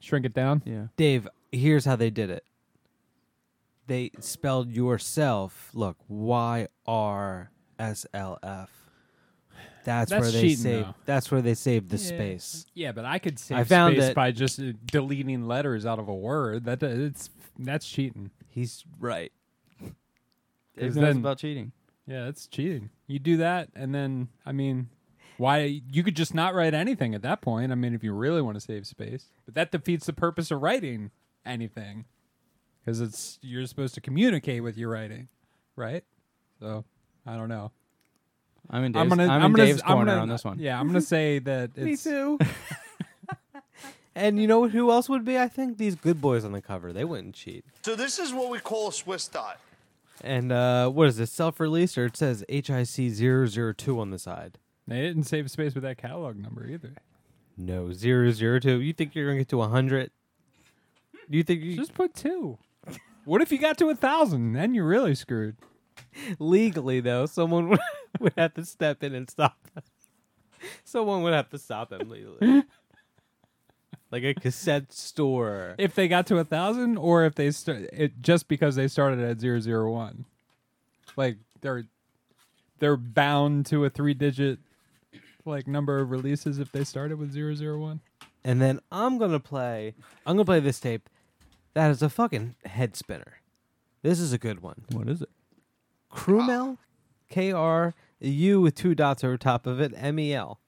[0.00, 0.62] Shrink it down.
[0.64, 0.86] yeah.
[0.96, 2.44] Dave, here's how they did it.
[3.86, 5.70] They spelled yourself.
[5.74, 8.70] Look, Y R S L F.
[9.84, 10.86] That's, That's where they cheating, saved.
[10.88, 10.94] though.
[11.04, 12.64] That's where they saved the space.
[12.72, 16.08] Yeah, but I could save I found space by just uh, deleting letters out of
[16.08, 16.64] a word.
[16.64, 18.30] That it's that's cheating.
[18.48, 19.30] He's right.
[19.80, 19.92] Dave
[20.76, 21.72] knows then- about cheating.
[22.06, 22.90] Yeah, that's cheating.
[23.06, 24.88] You do that, and then I mean,
[25.38, 27.72] why you could just not write anything at that point.
[27.72, 30.60] I mean, if you really want to save space, but that defeats the purpose of
[30.62, 31.10] writing
[31.46, 32.04] anything,
[32.84, 35.28] because it's you're supposed to communicate with your writing,
[35.76, 36.04] right?
[36.60, 36.84] So
[37.26, 37.72] I don't know.
[38.70, 39.22] I'm in Dave's, I'm gonna.
[39.24, 40.58] I'm I'm in gonna, Dave's I'm corner gonna- on this one.
[40.58, 42.04] Yeah, I'm gonna say that it's.
[42.04, 42.38] too.
[44.16, 45.36] And you know who else would be?
[45.36, 46.92] I think these good boys on the cover.
[46.92, 47.64] They wouldn't cheat.
[47.82, 49.58] So this is what we call a Swiss dot.
[50.24, 51.30] And uh, what is this?
[51.30, 52.64] Self-released, or it says HIC
[53.76, 54.58] 002 on the side.
[54.88, 56.94] They didn't save space with that catalog number either.
[57.58, 58.80] No, 002.
[58.80, 60.10] You think you're gonna get to 100?
[61.28, 62.58] You think you Just put two.
[63.24, 64.52] What if you got to a thousand?
[64.54, 65.56] Then you're really screwed.
[66.38, 67.26] legally though?
[67.26, 67.80] Someone would,
[68.20, 69.84] would have to step in and stop them.
[70.84, 72.64] Someone would have to stop them legally.
[74.14, 75.74] Like a cassette store.
[75.76, 79.18] If they got to a thousand, or if they start it just because they started
[79.18, 80.24] at zero zero one,
[81.16, 81.86] like they're
[82.78, 84.60] they're bound to a three digit
[85.44, 88.02] like number of releases if they started with zero zero one.
[88.44, 89.94] And then I'm gonna play.
[90.24, 91.10] I'm gonna play this tape.
[91.72, 93.40] That is a fucking head spinner.
[94.02, 94.84] This is a good one.
[94.92, 95.30] What is it?
[96.12, 96.78] Krümel,
[97.28, 99.92] K R U with two dots over top of it.
[99.96, 100.60] M E L.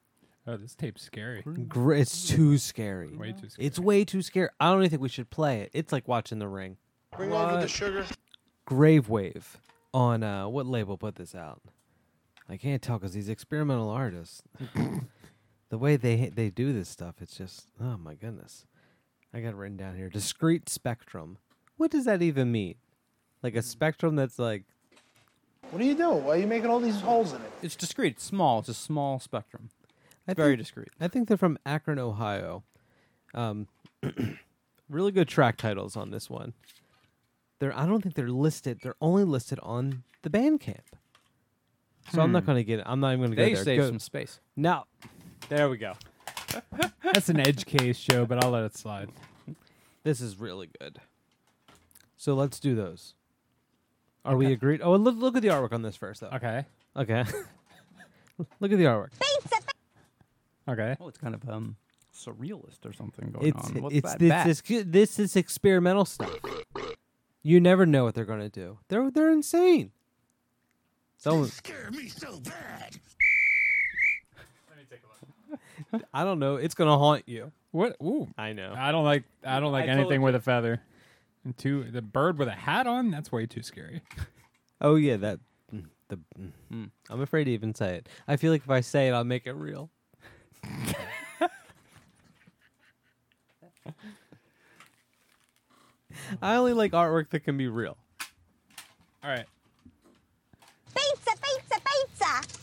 [0.47, 1.43] Oh, this tape's scary.
[1.69, 3.17] Gr- It's too scary.
[3.17, 3.67] Way too scary.
[3.67, 4.49] It's way too scary.
[4.61, 5.71] I don't even think we should play it.
[5.73, 6.77] It's like watching The Ring.
[7.17, 8.05] Bring over the sugar.
[8.65, 9.59] Grave Wave
[9.93, 11.63] on uh, what label put this out?
[12.49, 14.43] I can't tell because these experimental artists,
[15.69, 18.67] the way they they do this stuff, it's just oh my goodness.
[19.35, 20.09] I got it written down here.
[20.09, 21.39] Discrete spectrum.
[21.77, 22.77] What does that even mean?
[23.43, 24.63] Like a spectrum that's like
[25.71, 26.25] What are you doing?
[26.25, 27.51] Why are you making all these holes in it?
[27.63, 28.15] It's discrete.
[28.15, 28.61] It's small.
[28.61, 29.71] It's a small spectrum.
[30.29, 30.89] I Very think- discreet.
[31.01, 32.65] I think they're from Akron, Ohio.
[33.35, 33.69] Um,
[34.89, 36.53] really good track titles on this one.
[37.59, 38.81] They're I don't think they're listed.
[38.83, 40.81] They're only listed on the Bandcamp.
[42.13, 42.47] So I'm not Hmm.
[42.47, 42.81] going to get.
[42.81, 42.85] It.
[42.87, 43.57] I'm not even going to go there.
[43.57, 44.41] They save some space.
[44.57, 44.85] No.
[45.49, 45.95] There we go.
[47.03, 49.11] That's an edge case show, but I'll let it slide.
[50.05, 51.01] This is really good.
[52.17, 53.15] So let's do those.
[54.25, 54.81] Are we agreed?
[54.83, 56.31] Oh, look, look at the artwork on this first, though.
[56.33, 56.65] Okay.
[56.97, 57.25] Okay.
[58.61, 59.11] look at the artwork.
[60.69, 60.97] Okay.
[60.99, 61.77] Well, it's kind of um
[62.15, 63.83] surrealist or something going It's on.
[63.83, 64.47] What's it's that this, bat?
[64.47, 66.35] this this is experimental stuff.
[67.43, 68.79] You never know what they're going to do.
[68.89, 69.93] They're they're insane.
[71.19, 72.97] Someone Scare me so bad.
[76.15, 76.57] I don't know.
[76.57, 77.53] It's going to haunt you.
[77.71, 77.97] What?
[78.03, 78.29] Ooh.
[78.37, 78.75] I know.
[78.77, 79.25] I don't like.
[79.45, 80.83] I don't like I anything told with a feather.
[81.45, 83.11] And two, the bird with a hat on.
[83.11, 84.03] That's way too scary.
[84.79, 85.41] Oh yeah, that
[85.75, 86.19] mm, the
[86.71, 88.11] mm, I'm afraid to even say it.
[88.29, 89.89] I feel like if I say it, I'll make it real.
[96.43, 97.97] I only like artwork that can be real.
[99.23, 99.47] All right.
[100.95, 102.56] Pizza, pizza, pizza.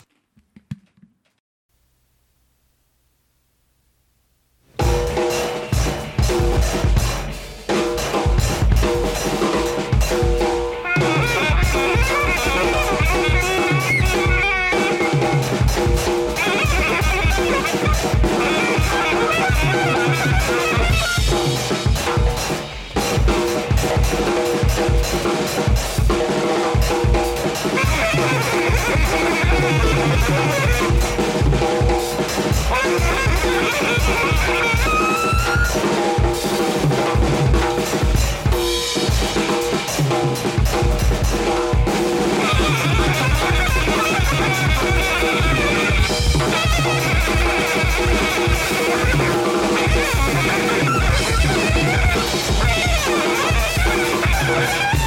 [54.46, 55.03] Thank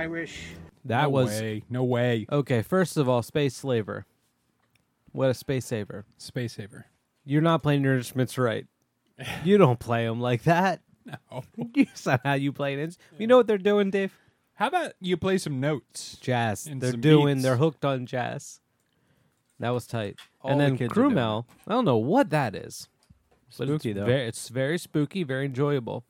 [0.00, 0.32] got a virus.
[0.84, 1.62] That no was way.
[1.68, 2.26] no way.
[2.30, 2.62] okay.
[2.62, 4.06] First of all, space slaver.
[5.12, 6.04] What a space saver!
[6.18, 6.86] Space saver.
[7.24, 8.66] You're not playing your instruments right.
[9.44, 10.80] You don't play them like that.
[11.04, 11.42] No.
[11.74, 12.96] You somehow you play it.
[13.18, 14.16] You know what they're doing, Dave?
[14.54, 16.16] How about you play some notes?
[16.20, 16.68] Jazz.
[16.70, 17.36] They're doing.
[17.36, 17.42] beats.
[17.44, 18.60] They're hooked on jazz.
[19.58, 20.18] That was tight.
[20.40, 21.44] All and then kids are Krümel.
[21.66, 22.88] I don't know what that is.
[23.58, 24.06] But Spooky, it's though.
[24.06, 26.04] Very, it's very spooky, very enjoyable.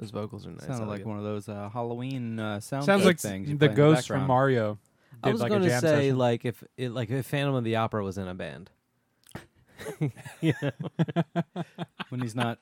[0.00, 0.66] Those vocals are nice.
[0.66, 3.48] Sounded like one of those uh, Halloween uh, sound Sounds like things.
[3.50, 4.28] you the play in ghost from background.
[4.28, 4.78] Mario.
[5.22, 6.18] I did was like going to jam say session.
[6.18, 8.70] like if it, like if Phantom of the Opera was in a band.
[10.40, 10.70] you know?
[12.08, 12.58] when he's not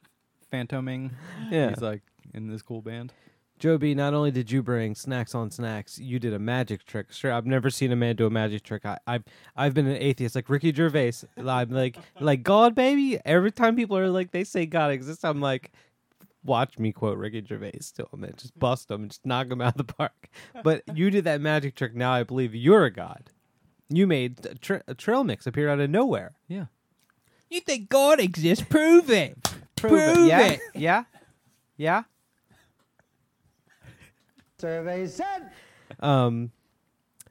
[0.51, 1.13] phantoming.
[1.51, 1.69] Yeah.
[1.71, 2.03] he's like
[2.35, 3.13] in this cool band.
[3.59, 7.13] Joe B, not only did you bring snacks on snacks, you did a magic trick.
[7.13, 8.87] Sure, I've never seen a man do a magic trick.
[8.87, 9.25] I, I've
[9.57, 11.15] I've been an atheist, like Ricky Gervais.
[11.37, 13.19] I'm like like God, baby.
[13.25, 15.73] Every time people are like they say God exists, I'm like,
[16.49, 19.61] watch me quote Ricky Gervais to him and just bust him and just knock him
[19.63, 20.29] out of the park.
[20.65, 21.95] But you did that magic trick.
[21.95, 23.31] Now I believe you're a god.
[23.91, 26.33] You made a, tra- a trail mix appear out of nowhere.
[26.49, 26.67] Yeah.
[27.51, 28.65] You think God exists?
[28.69, 29.39] Prove it.
[29.77, 30.61] Prove, Yeah, it.
[30.75, 31.05] yeah,
[31.77, 32.03] yeah.
[34.59, 35.51] Survey said.
[36.01, 36.51] Um,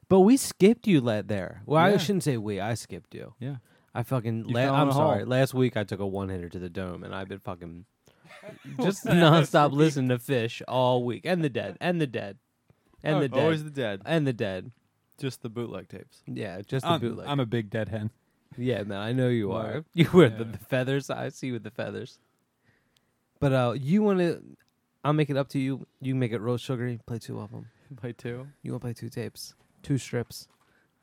[0.09, 1.61] but we skipped you let there.
[1.65, 2.59] Well, I shouldn't say we.
[2.59, 3.34] I skipped you.
[3.39, 3.57] Yeah.
[3.93, 4.45] I fucking.
[4.47, 5.20] You La- I'm sorry.
[5.20, 5.28] hole.
[5.28, 7.86] Last week I took a one hitter to the dome, and I've been fucking
[8.81, 12.37] just nonstop listening to Phish all week, and the dead, and the dead,
[13.03, 14.01] and Oh, the dead, always the dead.
[14.05, 14.71] and the dead.
[15.19, 16.21] Just the bootleg tapes.
[16.27, 17.27] Yeah, just the I'm, bootleg.
[17.27, 18.11] I'm a big dead hen.
[18.57, 19.83] yeah, man, I know you are.
[19.93, 20.51] You wear the, yeah.
[20.51, 21.09] the feathers.
[21.09, 22.19] I see you with the feathers.
[23.39, 24.41] But uh, you want to?
[25.03, 25.85] I'll make it up to you.
[26.01, 26.99] You can make it real sugary.
[27.05, 27.67] Play two of them.
[27.97, 28.47] Play two.
[28.63, 30.47] You want to play two tapes, two strips.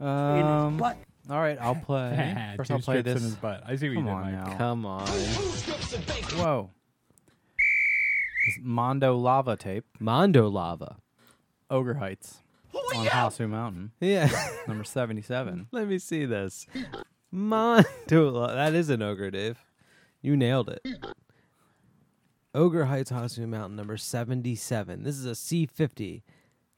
[0.01, 0.83] Um,
[1.31, 2.55] all right, I'll play.
[2.57, 3.23] First, Two I'll play strips in this.
[3.23, 3.63] his butt.
[3.67, 4.47] I see what Come you did, on Mike.
[4.51, 4.57] now.
[4.59, 6.71] Come on, Whoa.
[8.45, 10.97] This Mondo lava tape, Mondo Lava.
[11.71, 12.41] Ogre Heights,
[12.95, 14.29] on Hasu Mountain, Yeah.
[14.69, 15.69] number seventy-seven.
[15.73, 16.67] Let me see this.
[17.31, 18.55] Mondo Lava.
[18.55, 19.59] That is an ogre, Dave.
[20.21, 20.87] You nailed it.
[22.55, 25.03] Ogre Heights Hasu Mountain, number 77.
[25.03, 26.23] This is a C50.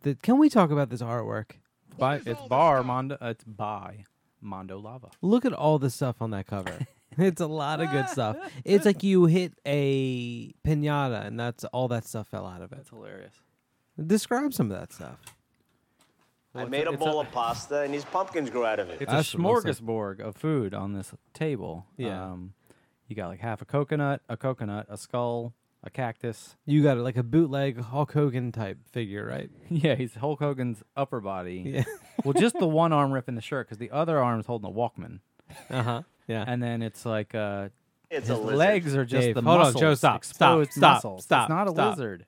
[0.03, 1.53] The, can we talk about this artwork?
[1.99, 3.19] By it's bar Mondo.
[3.21, 4.05] Uh, it's by
[4.41, 5.11] Mondo Lava.
[5.21, 6.79] Look at all the stuff on that cover.
[7.19, 8.37] it's a lot of good stuff.
[8.65, 12.77] It's like you hit a pinata and that's all that stuff fell out of it.
[12.77, 13.35] That's hilarious.
[14.05, 15.19] Describe some of that stuff.
[16.55, 19.03] I made a it's bowl of pasta and these pumpkins grew out of it.
[19.03, 21.87] It's That's a what looks like- smorgasbord of food on this table.
[21.97, 22.25] Yeah.
[22.33, 22.55] Um,
[23.09, 25.53] you got like half a coconut, a coconut, a skull,
[25.85, 26.57] a cactus.
[26.65, 29.51] You got it like a bootleg Hulk Hogan type figure, right?
[29.71, 31.63] Yeah, he's Hulk Hogan's upper body.
[31.77, 31.85] Yeah.
[32.25, 35.21] well, just the one arm ripping the shirt because the other arm's holding a Walkman,
[35.71, 36.03] Uh huh.
[36.29, 36.45] Yeah.
[36.47, 37.69] and then it's like uh,
[38.11, 38.57] It's his a lizard.
[38.59, 39.81] legs are just Dave, the hold on, muscles.
[39.81, 41.25] Joe, stop, stop, exposed stop, muscles.
[41.25, 41.97] stop, It's not a stop.
[41.97, 42.27] lizard.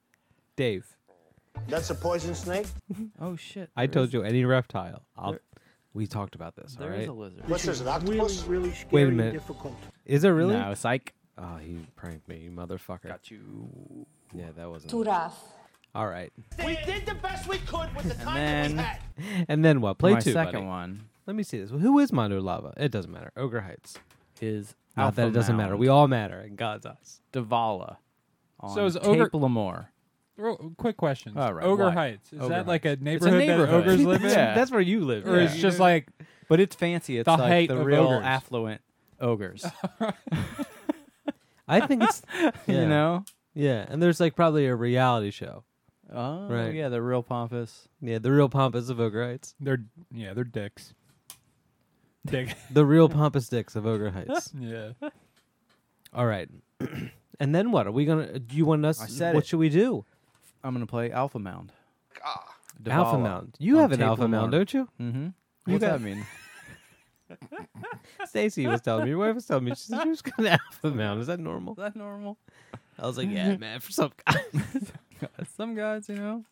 [0.56, 0.86] Dave,
[1.68, 2.66] That's a poison snake?
[3.20, 3.70] Oh shit!
[3.76, 5.02] I told is- you any reptile.
[5.16, 5.40] I'll, There-
[5.94, 6.76] we talked about this.
[6.78, 7.08] All there is right.
[7.08, 7.48] a lizard.
[7.48, 8.44] What's this, an octopus?
[8.44, 9.32] really scary Wait a minute.
[9.32, 9.74] difficult.
[10.06, 10.54] Is it really?
[10.54, 11.12] No, psych.
[11.36, 13.08] Oh, he pranked me, you motherfucker.
[13.08, 13.40] Got you.
[14.34, 14.90] Yeah, that wasn't.
[14.90, 15.36] Too rough.
[15.94, 16.32] All right.
[16.64, 19.46] We did the best we could with the time then- that we had.
[19.48, 19.98] And then what?
[19.98, 20.66] Play My two, second buddy.
[20.66, 21.70] one Let me see this.
[21.70, 22.72] Who is Mondo Lava?
[22.78, 23.30] It doesn't matter.
[23.36, 23.98] Ogre Heights.
[24.40, 25.76] is Not Alpha that it doesn't matter.
[25.76, 27.20] We all matter in God's eyes.
[27.34, 27.98] Davala.
[28.60, 29.86] On So is Cape Ogre- Lemoore.
[30.38, 31.36] Ro- quick question.
[31.36, 31.94] All right, Ogre what?
[31.94, 32.32] Heights.
[32.32, 33.02] Is Ogre that like a Heights.
[33.02, 33.68] neighborhood, neighborhood.
[33.68, 34.30] that ogres live in?
[34.30, 34.54] Yeah.
[34.54, 35.28] That's where you live.
[35.28, 35.44] Or yeah.
[35.44, 36.08] it's just like
[36.48, 37.18] But it's fancy.
[37.18, 38.24] It's The like height the of real ogres.
[38.24, 38.80] affluent
[39.20, 39.66] ogres.
[41.68, 42.50] I think it's yeah.
[42.66, 43.24] You know?
[43.54, 45.64] Yeah, and there's like probably a reality show.
[46.10, 46.72] Oh, Right.
[46.74, 47.86] yeah, the real pompous.
[48.00, 49.54] Yeah, the real pompous of Ogre Heights.
[49.60, 50.94] they're yeah they're dicks.
[52.30, 52.54] Dick.
[52.70, 54.52] The real pompous dicks of Ogre Heights.
[54.58, 54.90] yeah.
[56.12, 56.48] All right.
[57.40, 57.86] and then what?
[57.86, 58.38] Are we gonna?
[58.38, 59.00] Do you want us?
[59.00, 59.46] I said what it.
[59.48, 60.04] should we do?
[60.62, 61.72] I'm gonna play Alpha Mound.
[62.24, 62.54] Ah.
[62.86, 63.56] Alpha Mound.
[63.58, 64.88] You have an Alpha Mound, don't you?
[65.00, 65.24] Mm-hmm.
[65.24, 65.32] You
[65.74, 66.26] What's got- that mean?
[68.26, 69.10] Stacy was telling me.
[69.10, 69.70] Your wife was telling me.
[69.72, 71.20] She said she was got an Alpha Mound.
[71.20, 71.74] Is that normal?
[71.74, 72.38] Is that normal?
[72.98, 73.80] I was like, yeah, man.
[73.80, 74.40] For some guy.
[75.56, 76.44] Some guys, you know.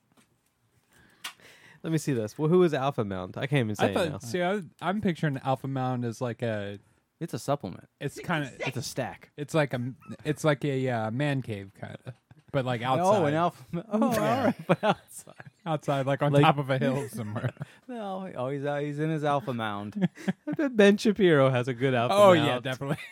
[1.87, 2.37] Let me see this.
[2.37, 3.37] Well, who is Alpha Mound?
[3.37, 4.11] I can't even say I it thought.
[4.11, 4.19] now.
[4.19, 6.81] See, I, I'm picturing Alpha Mound as like a.
[7.21, 7.87] It's a supplement.
[8.01, 8.53] It's kind of.
[8.59, 9.31] It's a stack.
[9.37, 9.81] It's like a.
[10.25, 12.15] It's like a uh, man cave kind of,
[12.51, 13.23] but like outside.
[13.23, 13.65] Oh, an Alpha.
[13.93, 14.55] Oh, all right.
[14.67, 15.35] But outside.
[15.65, 17.51] outside, like on Like- top of a hill somewhere.
[17.87, 20.09] No, oh, he's out, he's in his Alpha Mound.
[20.49, 22.47] I bet Ben Shapiro has a good Alpha oh Mound.
[22.49, 22.99] yeah, definitely.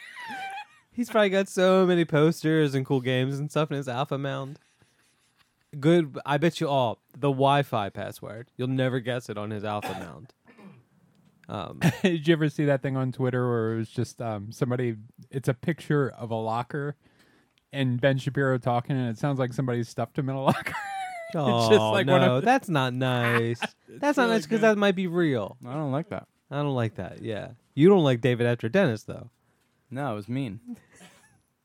[0.92, 4.58] He's probably got so many posters and cool games and stuff in his Alpha Mound.
[5.80, 6.18] Good.
[6.24, 8.50] I bet you all the Wi-Fi password.
[8.56, 10.32] You'll never guess it on his Alpha Mound.
[11.48, 14.96] Um, Did you ever see that thing on Twitter where it was just um, somebody?
[15.30, 16.96] It's a picture of a locker,
[17.72, 20.74] and Ben Shapiro talking, and it sounds like somebody stuffed him in a locker.
[21.36, 23.58] Oh just like no, one of that's not nice.
[23.88, 25.56] that's not really nice because that might be real.
[25.66, 26.28] I don't like that.
[26.48, 27.22] I don't like that.
[27.22, 29.30] Yeah, you don't like David After Dentist though.
[29.90, 30.60] No, it was mean.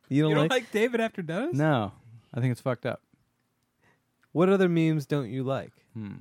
[0.08, 1.54] You don't, you don't like, like David After Dentist?
[1.60, 1.92] No,
[2.34, 3.04] I think it's fucked up.
[4.32, 5.72] What other memes don't you like?
[5.94, 6.18] Hmm.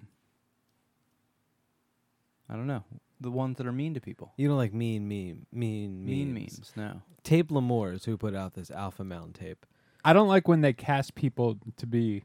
[2.49, 2.85] I don't know.
[3.21, 4.33] The ones that are mean to people.
[4.37, 6.59] You don't like mean meme, mean Mean memes.
[6.59, 6.73] memes.
[6.77, 7.03] No.
[7.25, 9.67] Tape Lemoore's who put out this Alpha Mound tape.
[10.05, 12.23] I don't like when they cast people to be.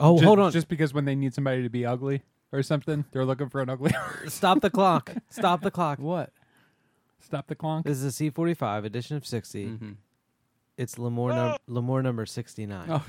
[0.00, 0.50] Oh, ju- hold on.
[0.50, 2.22] Just because when they need somebody to be ugly
[2.52, 3.92] or something, they're looking for an ugly.
[4.28, 5.12] Stop the clock.
[5.28, 5.98] Stop the clock.
[5.98, 6.32] What?
[7.20, 7.84] Stop the clonk.
[7.84, 9.66] This is a C45 edition of 60.
[9.66, 9.90] Mm-hmm.
[10.78, 12.86] It's Lemoore, num- Lemoore number 69.
[12.88, 13.04] Oh,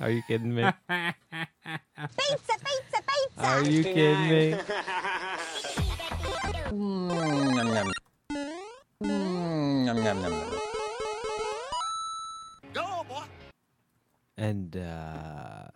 [0.00, 0.62] Are you kidding me?
[0.62, 3.38] Pizza, pizza, pizza.
[3.38, 4.56] Are you kidding me?
[14.36, 15.68] And uh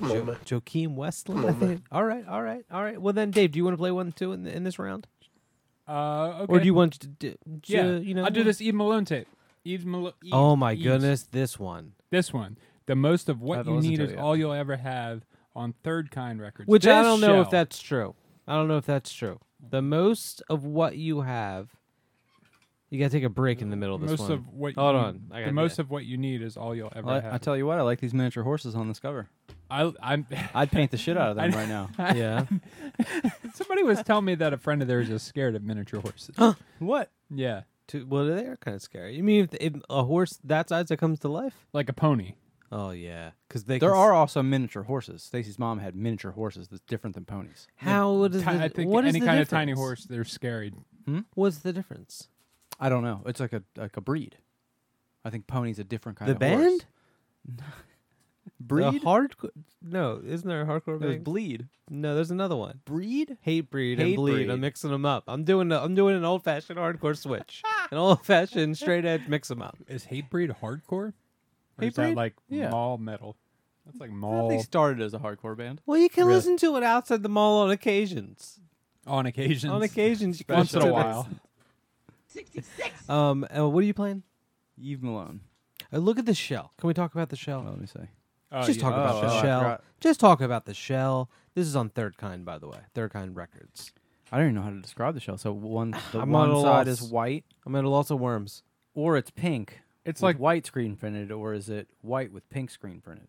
[0.00, 1.82] jo- Joaquin Westland, I think.
[1.92, 3.00] All right, all right, all right.
[3.00, 5.06] Well then, Dave, do you want to play one too in, in this round,
[5.86, 6.52] Uh, okay.
[6.52, 7.06] or do you want to?
[7.08, 7.34] do
[7.66, 9.28] Yeah, you know, I'll do this Yves Malone tape.
[9.64, 10.12] Yves Malone.
[10.32, 12.56] Oh my goodness, this one, This one.
[12.88, 15.24] The most of what you need is it all you'll ever have
[15.54, 16.66] on Third Kind Records.
[16.68, 18.14] which I This don't know if shell- that's true.
[18.46, 19.38] I don't know if that's true.
[19.70, 21.68] The most of what you have.
[22.90, 24.32] You gotta take a break in the middle of this most one.
[24.32, 24.74] of what.
[24.76, 26.90] Hold you, on, I the gotta most do of what you need is all you'll
[26.96, 27.34] ever Well, I, have.
[27.34, 29.28] I tell you what, I like these miniature horses on this cover.
[29.70, 30.26] I, I'm.
[30.54, 31.90] I'd paint the shit out of them I- right now.
[31.98, 32.16] it.
[32.16, 32.46] yeah.
[33.54, 36.34] Somebody was telling me that a friend of theirs is scared of miniature horses.
[36.78, 37.10] What?
[37.28, 39.16] yeah, To, well, they are kind of scary.
[39.16, 41.66] You mean if, if a horse that size that comes to life?
[41.74, 42.34] like a pony.
[42.70, 45.22] Oh yeah, because they There can are also miniature horses.
[45.22, 47.66] Stacy's mom had miniature horses that's different than ponies.
[47.76, 50.04] How what is Ti- the, I think what is any the kind of tiny horse,
[50.04, 50.72] they're scary.
[51.06, 51.20] Hmm?
[51.34, 52.28] What's the difference?
[52.78, 53.22] I don't know.
[53.26, 54.36] It's like a like a breed.
[55.24, 56.60] I think pony's a different kind the of band?
[56.60, 56.80] horse.
[58.60, 59.02] The Breed?
[59.02, 59.50] hardcore?
[59.82, 61.24] No, isn't there a hardcore There's band?
[61.24, 61.68] bleed.
[61.90, 62.80] no, there's another one.
[62.86, 63.36] Breed?
[63.42, 64.32] Hate breed and Hate bleed.
[64.32, 64.50] breed.
[64.50, 65.24] I'm mixing them up.
[65.28, 67.62] I'm doing a, I'm doing an old fashioned hardcore switch.
[67.92, 69.76] an old fashioned straight edge mix them up.
[69.86, 71.12] Is hate breed hardcore?
[71.78, 71.88] Or Hatebreed?
[71.88, 72.70] is that like Yeah.
[72.70, 73.36] mall metal?
[73.86, 74.48] That's like mall.
[74.48, 75.80] They started as a hardcore band.
[75.86, 76.36] Well, you can Really?
[76.36, 78.60] listen to it outside the mall on occasions.
[79.06, 79.72] on occasions.
[79.72, 81.26] On occasions, once in a while.
[82.34, 82.68] this.
[83.08, 84.22] Um, uh, what are you playing?
[84.76, 85.40] Yves Malone.
[85.92, 86.72] Uh, look at the shell.
[86.78, 87.64] Can we talk about the shell?
[87.66, 88.08] Oh, let me say.
[88.52, 88.82] Oh, Just yeah.
[88.82, 89.80] talk about Oh, the oh, shell.
[90.00, 91.30] Just talk about the shell.
[91.54, 92.78] This is on Third Kind, by the way.
[92.94, 93.92] Third Kind Records.
[94.30, 95.38] I don't even know how to describe the shell.
[95.38, 96.88] So one the I'm one side loss.
[96.88, 98.62] is white I'm at a lots of worms.
[98.94, 99.80] or it's pink.
[100.08, 103.28] It's with like white screen printed or is it white with pink screen printed?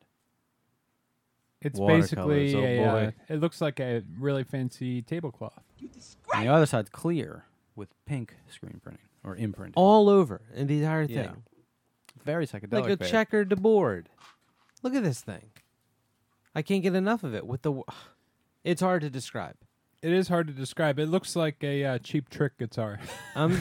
[1.61, 2.85] it's Watercolors, basically oh a.
[2.85, 3.13] Uh, boy.
[3.27, 5.63] it looks like a really fancy tablecloth.
[6.33, 9.73] And the other side's clear with pink screen printing or imprinted.
[9.75, 11.15] All over in the entire thing.
[11.17, 11.31] Yeah.
[12.23, 12.81] Very psychedelic.
[12.81, 13.09] like a babe.
[13.09, 14.09] checkered board.
[14.83, 15.51] Look at this thing.
[16.55, 17.45] I can't get enough of it.
[17.45, 17.83] With the, w-
[18.63, 19.55] it's hard to describe.
[20.01, 20.97] It is hard to describe.
[20.99, 22.99] It looks like a uh, cheap trick guitar,
[23.35, 23.59] Um,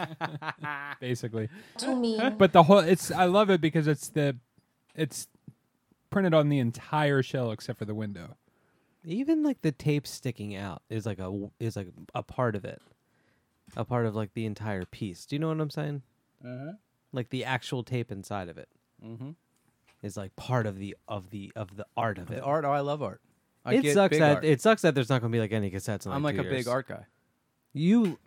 [1.00, 1.48] basically.
[1.78, 2.20] To me.
[2.36, 4.36] But the whole it's I love it because it's the
[4.94, 5.28] it's
[6.10, 8.36] printed on the entire shell except for the window.
[9.04, 12.64] even like the tape sticking out is like a w- is like a part of
[12.64, 12.82] it,
[13.76, 15.24] a part of like the entire piece.
[15.24, 16.02] Do you know what I'm saying?
[16.44, 16.72] Uh-huh.
[17.12, 18.68] Like the actual tape inside of it
[19.04, 19.36] Mhm.
[20.02, 22.36] is like part of the of the of the art of it.
[22.36, 22.64] The art.
[22.66, 23.20] Oh, I love art.
[23.68, 24.44] I it get sucks big that art.
[24.44, 26.06] it sucks that there's not going to be like any cassettes.
[26.06, 27.04] In, I'm like like two a big art guy.
[27.72, 28.18] You,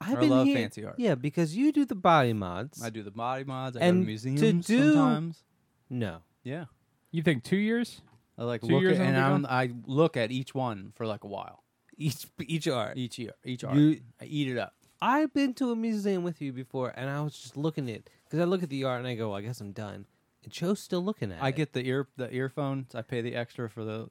[0.00, 0.96] I've I been love here- fancy art.
[0.98, 2.82] Yeah, because you do the body mods.
[2.82, 3.76] I do the body mods.
[3.76, 5.42] I And go to to museums do- sometimes.
[5.90, 6.64] No, Yeah.
[7.10, 8.00] You think two years?
[8.36, 10.92] I like Two look years at, on and Big I'm, I look at each one
[10.96, 11.62] for like a while.
[11.96, 12.96] each each art.
[12.96, 13.76] Each year, each art.
[13.76, 14.74] You- I eat it up.
[15.00, 18.10] I've been to a museum with you before, and I was just looking at it.
[18.24, 20.06] because I look at the art and I go, I guess I'm done.
[20.42, 21.42] And Joe's still looking at it.
[21.42, 21.56] I it.
[21.56, 22.94] get the ear the earphones.
[22.96, 24.08] I pay the extra for the,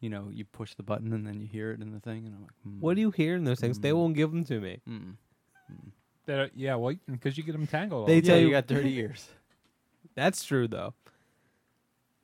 [0.00, 2.34] you know, you push the button and then you hear it in the thing, and
[2.34, 3.78] I'm like, mm, What do you hear in those things?
[3.80, 4.80] They won't give them to me.
[4.88, 5.14] Mm.
[6.26, 8.08] That are- yeah, well, because you get them tangled.
[8.08, 9.28] They tell Yeah, you- you got 30 years.
[10.14, 10.94] That's true though.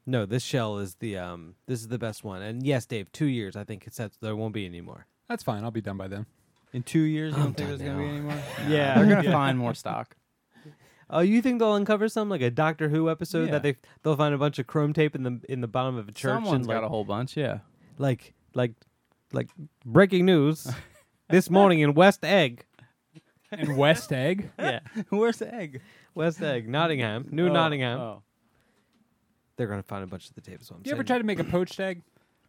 [0.06, 1.54] No, this shell is the um.
[1.66, 3.10] This is the best one, and yes, Dave.
[3.12, 5.06] Two years, I think cassettes there won't be anymore.
[5.28, 5.64] That's fine.
[5.64, 6.26] I'll be done by then.
[6.74, 8.10] In two years, I'm don't think done there's gonna be now.
[8.12, 8.42] any more?
[8.68, 8.94] Yeah.
[8.98, 9.32] they're gonna Yeah.
[9.32, 10.14] find more stock.
[11.10, 13.52] Oh, you think they'll uncover some like a Doctor Who episode Yeah.
[13.52, 16.08] that they they'll find a bunch of chrome tape in the in the bottom of
[16.08, 17.36] a church Someone's and like, got a whole bunch.
[17.36, 17.58] Yeah.
[17.98, 18.72] like like
[19.32, 19.48] like
[19.84, 20.66] breaking news
[21.28, 22.64] this morning in West Egg.
[23.52, 24.50] And West Egg.
[24.58, 24.80] Yeah,
[25.10, 25.80] Where's the egg?
[26.14, 28.00] West Egg, Nottingham, New Oh, Nottingham.
[28.00, 28.22] Oh.
[29.56, 30.60] They're gonna find a bunch of the tape.
[30.60, 31.06] Is what I'm Do you ever saying.
[31.06, 32.02] try to make a poached egg?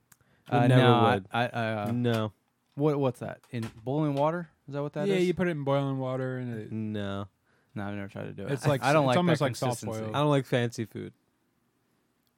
[0.50, 1.26] I Uh, never no, I- would.
[1.32, 2.32] I, I, uh, no,
[2.76, 3.40] what what's that?
[3.52, 4.50] In boiling water?
[4.68, 5.10] Is that what that is?
[5.10, 7.28] yeah, you put it in boiling water and it, no.
[7.76, 8.52] No, I've never tried to do it.
[8.52, 10.02] It's like I don't it's like almost that like soft consistency.
[10.02, 10.16] boiled.
[10.16, 11.14] I don't like fancy food.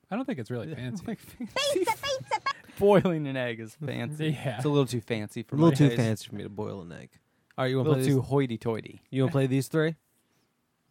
[0.09, 1.05] I don't think it's really fancy.
[2.79, 4.29] Boiling an egg is fancy.
[4.29, 4.57] Yeah.
[4.57, 5.61] It's a little too fancy for me.
[5.61, 6.01] a little my too taste.
[6.01, 7.09] fancy for me to boil an egg.
[7.57, 8.29] All right, you A want to little play too these?
[8.29, 9.01] hoity-toity.
[9.09, 9.95] You want to play these three?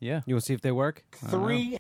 [0.01, 0.21] Yeah.
[0.27, 1.05] You want to see if they work?
[1.13, 1.79] Three.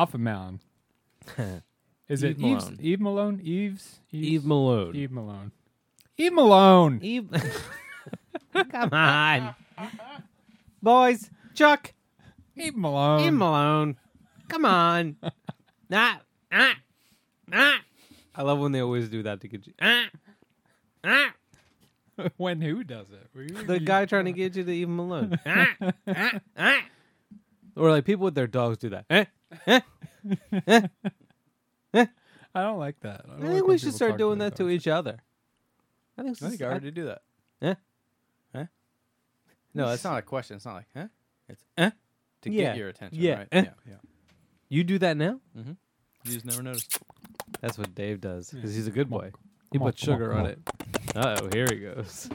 [0.00, 0.60] Alpha Mound.
[2.08, 2.78] Is it Eve Eve's, Malone.
[2.80, 3.40] Yves Malone?
[3.42, 4.00] Eve's?
[4.10, 4.28] Eve's?
[4.34, 4.94] Yves Malone.
[4.96, 5.52] Yves Malone.
[6.16, 7.00] Yves Malone.
[7.02, 7.28] Eve.
[8.70, 9.54] Come on,
[10.82, 11.28] boys.
[11.54, 11.92] Chuck.
[12.56, 13.20] Yves Malone.
[13.24, 13.96] Yves Malone.
[14.48, 15.16] Come on.
[15.92, 16.20] ah,
[16.50, 16.74] ah,
[17.52, 17.80] ah.
[18.34, 19.74] I love when they always do that to get you.
[19.82, 20.06] Ah,
[21.04, 21.34] ah.
[22.38, 23.28] when who does it?
[23.38, 25.38] You- The guy trying to get you to Yves Malone.
[25.44, 25.66] ah,
[26.08, 26.82] ah, ah.
[27.76, 29.04] Or like people with their dogs do that.
[29.10, 29.26] Eh.
[32.54, 33.24] I don't like that.
[33.28, 34.72] I, I think like we should start doing that to dogs.
[34.74, 35.18] each other.
[36.18, 36.42] I think.
[36.42, 37.22] I think I already do that.
[37.62, 37.74] Eh?
[38.54, 38.64] Eh?
[39.74, 40.56] No, that's not a question.
[40.56, 41.06] It's not like, huh?
[41.48, 41.90] It's eh?
[42.42, 42.62] To Yeah.
[42.70, 43.34] get your attention, Yeah.
[43.38, 43.48] right?
[43.52, 43.62] Eh?
[43.62, 43.94] Yeah, yeah.
[44.68, 45.40] You do that now?
[45.56, 45.72] Mm-hmm.
[46.24, 46.98] You just never noticed.
[47.60, 48.76] That's what Dave does because Yeah.
[48.76, 49.32] he's a good Come boy.
[49.72, 50.50] He come on, puts come on, sugar come on on.
[50.50, 50.58] it.
[51.16, 52.28] Uh oh, here he goes.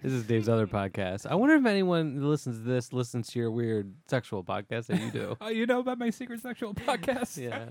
[0.00, 1.26] This is Dave's other podcast.
[1.26, 5.00] I wonder if anyone who listens to this listens to your weird sexual podcast that
[5.00, 5.36] you do.
[5.40, 7.36] Oh, you know about my secret sexual podcast?
[7.36, 7.66] yeah.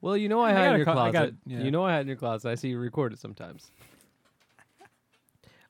[0.00, 1.34] Well, you know I I had in your call- I closet.
[1.46, 1.60] got- yeah.
[1.64, 2.48] You know I had in your closet.
[2.50, 3.70] I see you record it sometimes.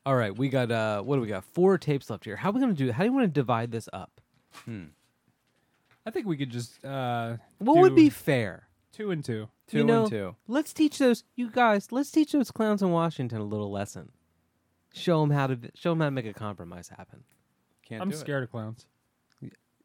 [0.05, 1.43] All right, we got uh what do we got?
[1.45, 2.35] Four tapes left here.
[2.35, 4.19] How are we gonna do How do you want to divide this up?
[4.65, 4.85] Hmm.
[6.05, 8.67] I think we could just uh What would be fair?
[8.91, 9.47] two and two.
[9.67, 10.35] Two you know, and two.
[10.47, 11.91] Let's teach those you guys.
[11.91, 14.11] Let's teach those clowns in Washington a little lesson.
[14.93, 17.23] Show them how to show them how to make a compromise happen.
[17.87, 18.19] Can't I'm do it.
[18.19, 18.85] scared of clowns.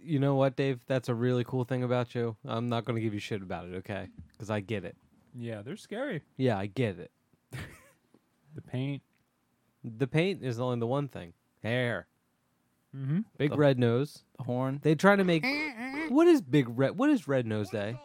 [0.00, 0.78] You know what, Dave?
[0.86, 2.36] That's a really cool thing about you.
[2.46, 4.06] I'm not going to give you shit about it, okay?
[4.32, 4.96] Because I get it.
[5.34, 6.22] Yeah, they're scary.
[6.36, 7.10] Yeah, I get it.
[8.54, 9.02] The paint.
[9.84, 11.32] The paint is only the one thing.
[11.62, 12.06] Hair,
[12.96, 13.20] Mm-hmm.
[13.36, 14.24] big The- red nose.
[14.38, 14.80] The horn.
[14.82, 15.44] They try to make.
[16.08, 16.96] What is big red?
[16.98, 17.96] What is Red Nose Day?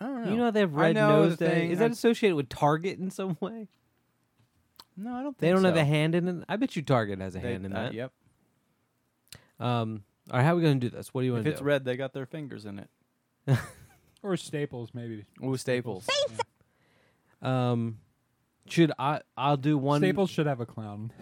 [0.00, 0.30] I don't know.
[0.30, 1.50] You know they have I Red know Nose the Day.
[1.54, 1.70] thing.
[1.70, 3.68] Is I- that associated with Target in some way?
[4.96, 6.44] No, I don't think They don't have a hand in it.
[6.48, 7.94] I bet you Target has a They- hand in uh, that.
[7.94, 8.12] Yep.
[9.58, 10.04] Um.
[10.30, 11.14] All right, how are we going to do this?
[11.14, 11.54] What do you want to do?
[11.54, 12.88] If it's red, they got their fingers in it.
[14.26, 15.24] Or Staples, maybe.
[15.44, 16.02] Ooh, Staples.
[16.04, 16.40] Staples.
[17.40, 17.98] Um,
[18.68, 19.20] should I?
[19.36, 20.00] I'll do one.
[20.00, 21.12] Staples should have a clown.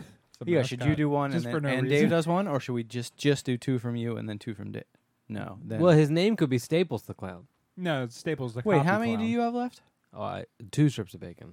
[0.47, 1.89] Yeah, should you do one just and, for then, no and.
[1.89, 4.55] Dave does one, or should we just just do two from you and then two
[4.55, 4.85] from Dave?
[5.29, 5.59] No.
[5.63, 7.47] Then Well, his name could be Staples the Clown.
[7.77, 8.79] No, it's Staples the Clown.
[8.79, 9.27] wait, how many clown.
[9.27, 9.83] do you have left?
[10.15, 11.53] Oh, I, two strips of bacon.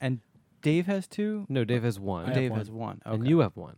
[0.00, 0.20] And
[0.64, 1.44] Dave has two.
[1.50, 2.24] No, Dave has one.
[2.24, 2.58] I have Dave one.
[2.58, 3.02] has one.
[3.04, 3.76] And you have one.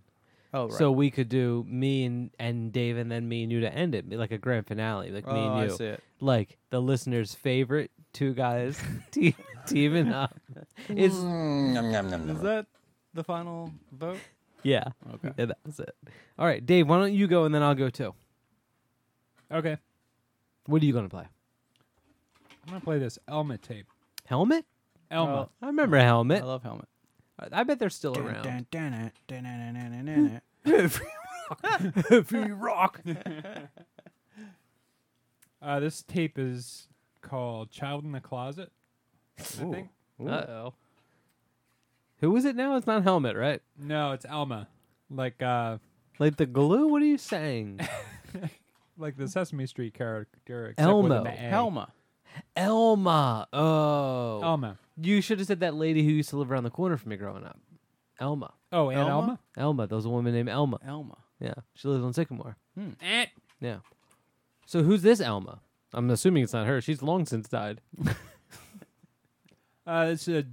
[0.54, 0.72] Oh, right.
[0.72, 3.96] So we could do me and, and Dave and then me and you to end
[3.96, 5.70] it, like a grand finale, like me oh, and I you.
[5.70, 6.02] see it.
[6.20, 8.80] Like the listener's favorite two guys
[9.10, 9.34] te-
[9.66, 10.38] teaming up.
[10.88, 12.66] Is Is that
[13.14, 14.18] the final vote?
[14.62, 14.84] yeah.
[15.14, 15.32] Okay.
[15.36, 15.94] yeah, that's it.
[16.38, 18.14] All right, Dave, why don't you go and then I'll go too.
[19.50, 19.76] Okay.
[20.66, 21.26] What are you gonna play?
[22.64, 23.86] I'm gonna play this Elma tape.
[24.24, 24.64] Helmet?
[25.10, 25.32] Elma.
[25.32, 26.42] Well, I remember Helmet.
[26.42, 26.88] I love helmet.
[27.38, 28.42] I, I bet they're still around.
[30.64, 33.00] Heavy rock.
[35.62, 36.86] Uh, this tape is
[37.22, 38.70] called "Child in the Closet."
[39.38, 39.88] I think.
[40.24, 40.74] Uh oh.
[42.20, 42.76] Who is it now?
[42.76, 43.60] It's not Helmet, right?
[43.78, 44.68] No, it's Elma.
[45.10, 45.78] Like uh,
[46.18, 46.88] Like the glue?
[46.88, 47.80] What are you saying?
[48.98, 50.66] like the Sesame Street character.
[50.68, 51.22] except Elmo.
[51.22, 51.30] An A.
[51.30, 51.92] Helma.
[52.54, 53.48] Elma.
[53.52, 54.40] Oh.
[54.42, 54.78] Elma.
[55.00, 57.16] You should have said that lady who used to live around the corner from me
[57.16, 57.58] growing up.
[58.18, 58.52] Elma.
[58.72, 59.10] Oh, and Elma?
[59.10, 59.38] Elma.
[59.56, 59.86] Elma.
[59.86, 60.78] There was a woman named Elma.
[60.86, 61.18] Elma.
[61.40, 61.54] Yeah.
[61.74, 62.56] She lives on Sycamore.
[63.02, 63.26] Eh.
[63.60, 63.78] Yeah.
[64.66, 65.60] So who's this Elma?
[65.92, 66.80] I'm assuming it's not her.
[66.80, 67.80] She's long since died.
[69.86, 70.44] Uh, it's a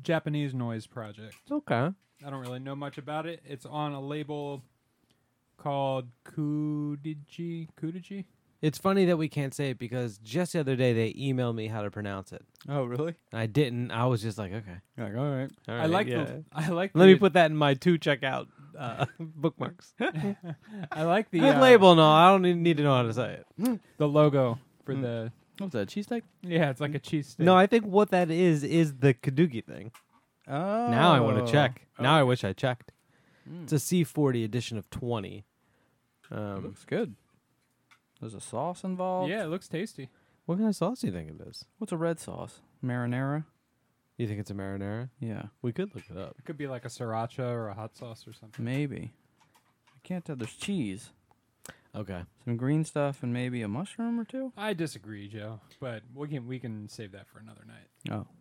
[0.00, 1.34] Japanese noise project.
[1.50, 1.74] Okay.
[2.24, 3.42] I don't really know much about it.
[3.44, 4.62] It's on a label
[5.58, 7.68] called Kudiji.
[7.78, 8.24] Kudiji.
[8.62, 11.66] It's funny that we can't say it because just the other day they emailed me
[11.68, 12.42] how to pronounce it.
[12.68, 13.14] Oh, really?
[13.32, 13.90] I didn't.
[13.90, 14.76] I was just like, okay.
[14.98, 15.50] You're like, all right.
[15.66, 16.24] All I like yeah.
[16.24, 16.44] the.
[16.52, 16.90] I like.
[16.94, 18.48] Let the, me put that in my two checkout
[18.78, 19.94] uh, bookmarks.
[20.92, 22.12] I like the Good uh, label and all.
[22.12, 23.80] I don't need to know how to say it.
[23.96, 25.02] The logo for Mm.
[25.02, 25.32] the.
[25.58, 25.88] What's that?
[25.88, 26.22] Cheesesteak?
[26.42, 27.44] Yeah, it's like a cheese steak.
[27.44, 29.92] No, I think what that is is the Kadugi thing.
[30.48, 30.88] Oh.
[30.90, 31.86] Now I want to check.
[31.98, 32.92] Now I wish I checked.
[33.50, 33.64] Mm.
[33.64, 35.44] It's a C40 edition of 20.
[36.30, 37.14] Um, looks good.
[38.20, 39.30] There's a sauce involved.
[39.30, 40.10] Yeah, it looks tasty.
[40.46, 41.64] what kind of sauce do you think it is?
[41.78, 42.60] What's a red sauce?
[42.84, 43.44] Marinara.
[44.18, 45.08] You think it's a marinara?
[45.18, 46.34] Yeah, We could look it up.
[46.38, 48.62] It could be like a sriracha or a hot sauce or something.
[48.64, 49.12] maybe.
[49.94, 50.36] I can't tell.
[50.36, 51.10] There's cheese,
[51.96, 52.22] Okay.
[52.44, 54.52] some green stuff, and maybe a mushroom or two.
[54.56, 58.10] I disagree, Joe, but we can we can save that for another night.
[58.10, 58.26] Oh,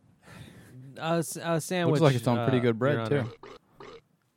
[1.02, 2.00] Uh, s- uh, sandwich.
[2.02, 3.20] looks like it's on pretty uh, good bread Your too.
[3.20, 3.90] Honor.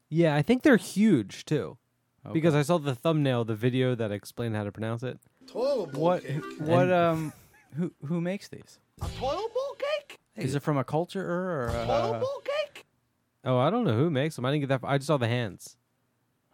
[0.09, 1.79] Yeah, I think they're huge too.
[2.27, 2.33] Okay.
[2.35, 5.19] Because I saw the thumbnail, the video that explained how to pronounce it.
[5.53, 6.25] Toilet bowl what?
[6.25, 6.43] cake.
[6.59, 6.91] What?
[6.93, 7.33] Um,
[7.77, 8.79] who who makes these?
[9.01, 10.19] A toilet bowl cake?
[10.37, 12.87] Is it from a culture or a- Toilet uh, bowl cake?
[13.45, 14.45] Oh, I don't know who makes them.
[14.45, 14.81] I didn't get that.
[14.81, 14.91] Far.
[14.91, 15.77] I just saw the hands.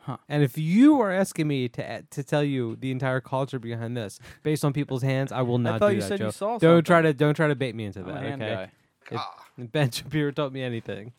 [0.00, 0.16] Huh.
[0.28, 4.18] And if you are asking me to to tell you the entire culture behind this
[4.42, 6.08] based on people's hands, I will not thought do you that.
[6.08, 6.30] said you Joe.
[6.30, 8.22] saw don't try to don't try to bait me into I'm a that.
[8.22, 8.70] hand okay.
[9.10, 9.22] guy.
[9.58, 11.12] If Ben Shapiro taught me anything.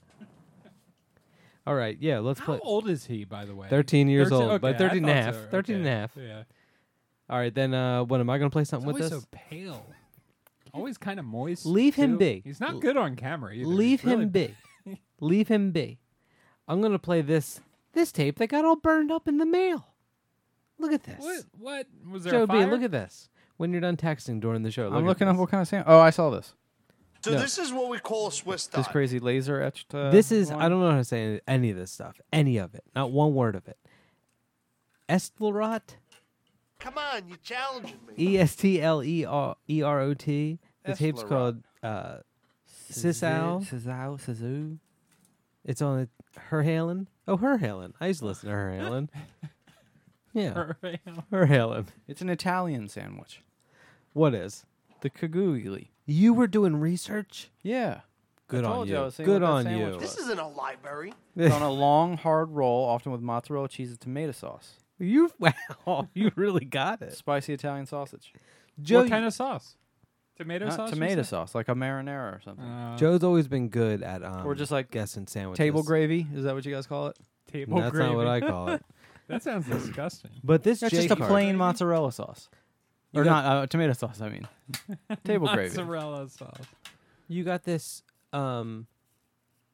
[1.67, 2.59] All right, yeah, let's How play.
[2.63, 3.67] old is he, by the way?
[3.69, 5.35] 13 years 13 old, but okay, I 13 and a half.
[5.35, 5.41] so.
[5.51, 6.11] 13 and a half.
[6.17, 6.43] Yeah.
[7.29, 9.29] All right, then uh, what am I going to play something He's with always this?
[9.31, 9.85] so pale.
[10.73, 11.65] Always kind of moist.
[11.65, 12.17] Leave him too.
[12.17, 12.41] be.
[12.43, 13.67] He's not good on camera either.
[13.67, 14.55] Leave He's really him be.
[15.19, 15.99] Leave him be.
[16.67, 17.59] I'm going to play this
[17.93, 19.87] this tape that got all burned up in the mail.
[20.77, 21.17] Look at this.
[21.19, 21.43] What?
[21.57, 22.33] What was there?
[22.33, 22.67] Joe a B, fire?
[22.71, 23.29] look at this.
[23.57, 25.33] When you're done texting during the show, look I'm at looking this.
[25.33, 25.83] up what kind of sand.
[25.87, 26.53] Oh, I saw this.
[27.25, 27.39] So No.
[27.39, 28.85] this is what we call a Swiss stuff.
[28.85, 29.93] This crazy laser etched.
[29.93, 30.61] Uh, this is one.
[30.61, 32.21] I don't know how to say any of this stuff.
[32.31, 32.83] Any of it.
[32.95, 33.77] Not one word of it.
[35.09, 35.95] Estlerot.
[36.79, 38.13] Come on, you're challenging me.
[38.33, 40.59] E S T L E R E R O T.
[40.85, 41.27] The tape's Estlerot.
[41.29, 42.17] called uh,
[42.91, 43.65] Sisal.
[43.67, 44.19] Sisal.
[44.19, 44.77] Sisu.
[45.65, 46.07] It's on
[46.37, 47.07] Her Halen.
[47.27, 47.93] Oh, Her Halen.
[47.99, 49.09] I used to listen to Her Halen.
[50.31, 50.53] Yeah.
[50.53, 51.23] Her Halen.
[51.31, 51.87] Her Halen.
[52.07, 53.41] It's an Italian sandwich.
[54.13, 54.63] What is?
[55.01, 55.87] The Kagugli.
[56.05, 57.49] You were doing research?
[57.63, 58.01] Yeah.
[58.47, 58.97] Good I on told you.
[58.97, 59.93] I was saying Good what that on sandwich you.
[59.99, 60.01] was.
[60.15, 61.13] This isn't a library.
[61.35, 64.75] It's on a long, hard roll, often with mozzarella cheese and tomato sauce.
[64.99, 65.31] You
[65.85, 67.13] wow, you really got it.
[67.13, 68.33] Spicy Italian sausage.
[68.81, 69.75] Joe, what kind of sauce?
[70.37, 70.89] Tomato Not sauce.
[70.91, 72.63] tomato sauce, like a marinara or something.
[72.65, 75.57] Uh, Joe's always been good at um, or just like guessing sandwiches.
[75.57, 76.25] table gravy.
[76.33, 77.17] Is that what you guys call it?
[77.51, 78.09] table That's gravy.
[78.09, 78.85] not what I call it.
[79.27, 80.31] that sounds disgusting.
[80.43, 82.47] But this That's J just a card- plain mozzarella sauce.
[83.11, 84.47] You or got- not uh, tomato sauce, I mean.
[85.25, 85.69] table gravy.
[85.69, 86.61] Mozzarella sauce.
[87.27, 88.03] You got this.
[88.31, 88.87] Um,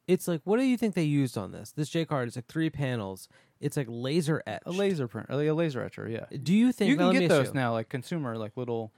[0.07, 1.71] it's like what do you think they used on this?
[1.73, 3.27] This J card is like three panels.
[3.65, 4.67] It's like laser etched.
[4.67, 6.25] A laser print, like a laser etcher, yeah.
[6.37, 7.53] Do you think You can get those you.
[7.53, 8.91] now, like consumer, like little.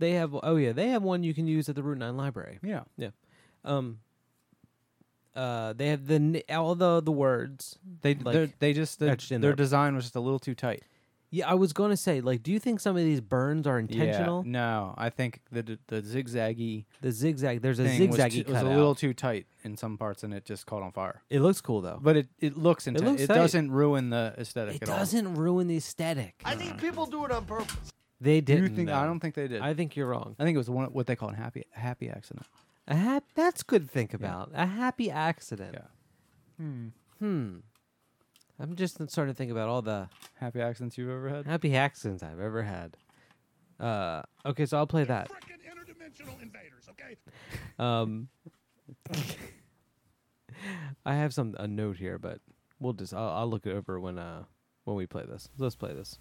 [0.00, 0.34] They have.
[0.42, 2.58] Oh yeah, they have one you can use at the Route Nine Library.
[2.62, 2.82] Yeah.
[2.96, 3.10] Yeah.
[3.64, 4.00] Um.
[5.34, 7.78] Uh, they have the all the the words.
[8.02, 9.56] They Like, they just the, etched in their there.
[9.56, 10.82] design was just a little too tight.
[11.32, 13.78] Yeah, I was going to say, like, do you think some of these burns are
[13.78, 14.42] intentional?
[14.44, 17.62] Yeah, no, I think the the, the zigzaggy The zigzag.
[17.62, 18.76] There's a thing was, zigzaggy too- was a cutout.
[18.76, 21.22] little too tight in some parts, and it just caught on fire.
[21.30, 22.00] It looks cool though.
[22.02, 23.02] But it, it looks intense.
[23.02, 23.34] It, looks tight.
[23.34, 26.42] doesn't ruin the aesthetic It at doesn't ruin the aesthetic.
[26.44, 27.92] I think people do it on purpose.
[28.20, 28.74] They You didn't.
[28.76, 28.88] think?
[28.88, 28.96] though.
[28.96, 29.62] I don't think they did.
[29.62, 30.34] I think you're wrong.
[30.38, 32.44] I think it was one what they call a happy happy accident.
[32.88, 34.50] A hap- That's good to think about.
[34.52, 35.74] A happy accident.
[35.74, 35.86] Yeah.
[36.58, 36.88] Hmm.
[37.20, 37.56] Hmm.
[38.60, 41.46] I'm just starting to think about all the Happy accidents you've ever had.
[41.46, 42.96] happy accidents I've ever had.
[43.78, 45.30] Uh, okay, so I'll play that.
[45.30, 47.16] interdimensional invaders, okay?
[47.78, 48.28] Um,
[51.06, 52.40] I have some a note here, but
[52.78, 54.44] we'll just I'll, I'll look it over when uh
[54.84, 55.48] when we play this.
[55.56, 56.18] Let's play this.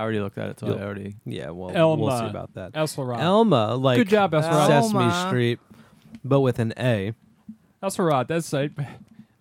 [0.00, 1.14] I already looked at it, so You'll- I already.
[1.26, 2.02] Yeah, well, Elma.
[2.04, 2.72] we'll see about that.
[2.72, 3.20] Elsarat.
[3.20, 4.66] Elma, like Good job, Elsarat.
[4.66, 5.26] Sesame Elma.
[5.28, 5.60] Street,
[6.24, 7.12] but with an A.
[7.82, 8.26] Elsarat.
[8.28, 8.72] That's like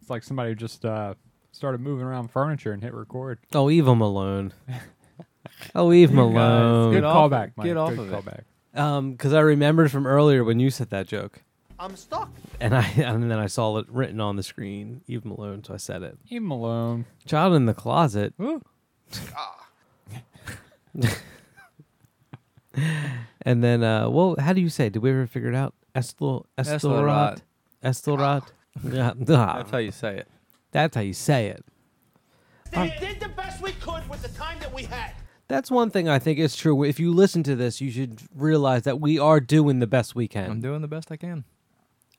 [0.01, 1.13] it's like somebody just uh,
[1.51, 3.39] started moving around furniture and hit record.
[3.53, 4.53] Oh, Eva Malone.
[5.75, 6.91] oh, Yves Malone.
[6.91, 7.51] Good Get off callback.
[7.55, 7.65] Mike.
[7.67, 8.25] Get off Good of it.
[8.75, 8.79] callback.
[8.81, 11.41] Um, because I remembered from earlier when you said that joke,
[11.79, 12.29] I'm stuck.
[12.59, 15.77] and I and then I saw it written on the screen, Yves Malone, so I
[15.77, 16.17] said it.
[16.29, 17.05] Yves Malone.
[17.25, 18.33] Child in the closet.
[23.41, 24.87] and then, uh, well, how do you say?
[24.87, 24.93] it?
[24.93, 25.73] Did we ever figure it out?
[25.95, 27.41] Estel, Estelrat,
[27.83, 28.43] Estelrat.
[28.83, 30.27] Yeah, That's how you say it.
[30.71, 31.65] That's how you say it.
[32.75, 35.13] We did the best we could with the time that we had.
[35.47, 36.83] That's one thing I think is true.
[36.83, 40.27] If you listen to this, you should realize that we are doing the best we
[40.27, 40.51] can.
[40.51, 41.43] I'm doing the best I can.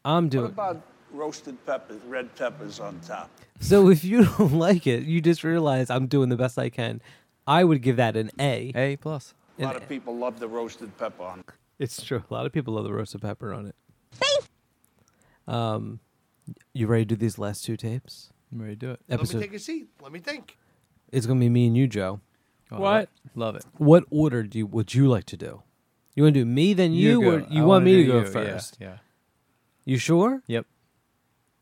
[0.04, 0.46] I'm What doing.
[0.46, 0.82] about
[1.12, 3.30] roasted peppers, red peppers on top?
[3.60, 7.00] So if you don't like it, you just realize I'm doing the best I can.
[7.50, 8.72] I would give that an A.
[8.74, 9.34] A plus.
[9.58, 11.40] A lot of people love the roasted pepper on.
[11.40, 11.46] It.
[11.78, 12.22] It's true.
[12.30, 13.74] A lot of people love the roasted pepper on it.
[15.48, 16.00] Um,
[16.72, 18.32] you ready to do these last two tapes?
[18.52, 19.00] I'm ready to do it.
[19.08, 19.40] Let me Episode.
[19.40, 19.88] take a seat.
[20.00, 20.56] Let me think.
[21.10, 22.20] It's gonna be me and you, Joe.
[22.70, 23.08] Oh, What?
[23.34, 23.64] Love it.
[23.78, 25.62] What order do you would you like to do?
[26.14, 27.28] You want to do me, then you, go.
[27.30, 28.76] or you I want wanna me to do go you, yeah, first?
[28.80, 28.96] Yeah.
[29.84, 30.42] You sure?
[30.46, 30.66] Yep.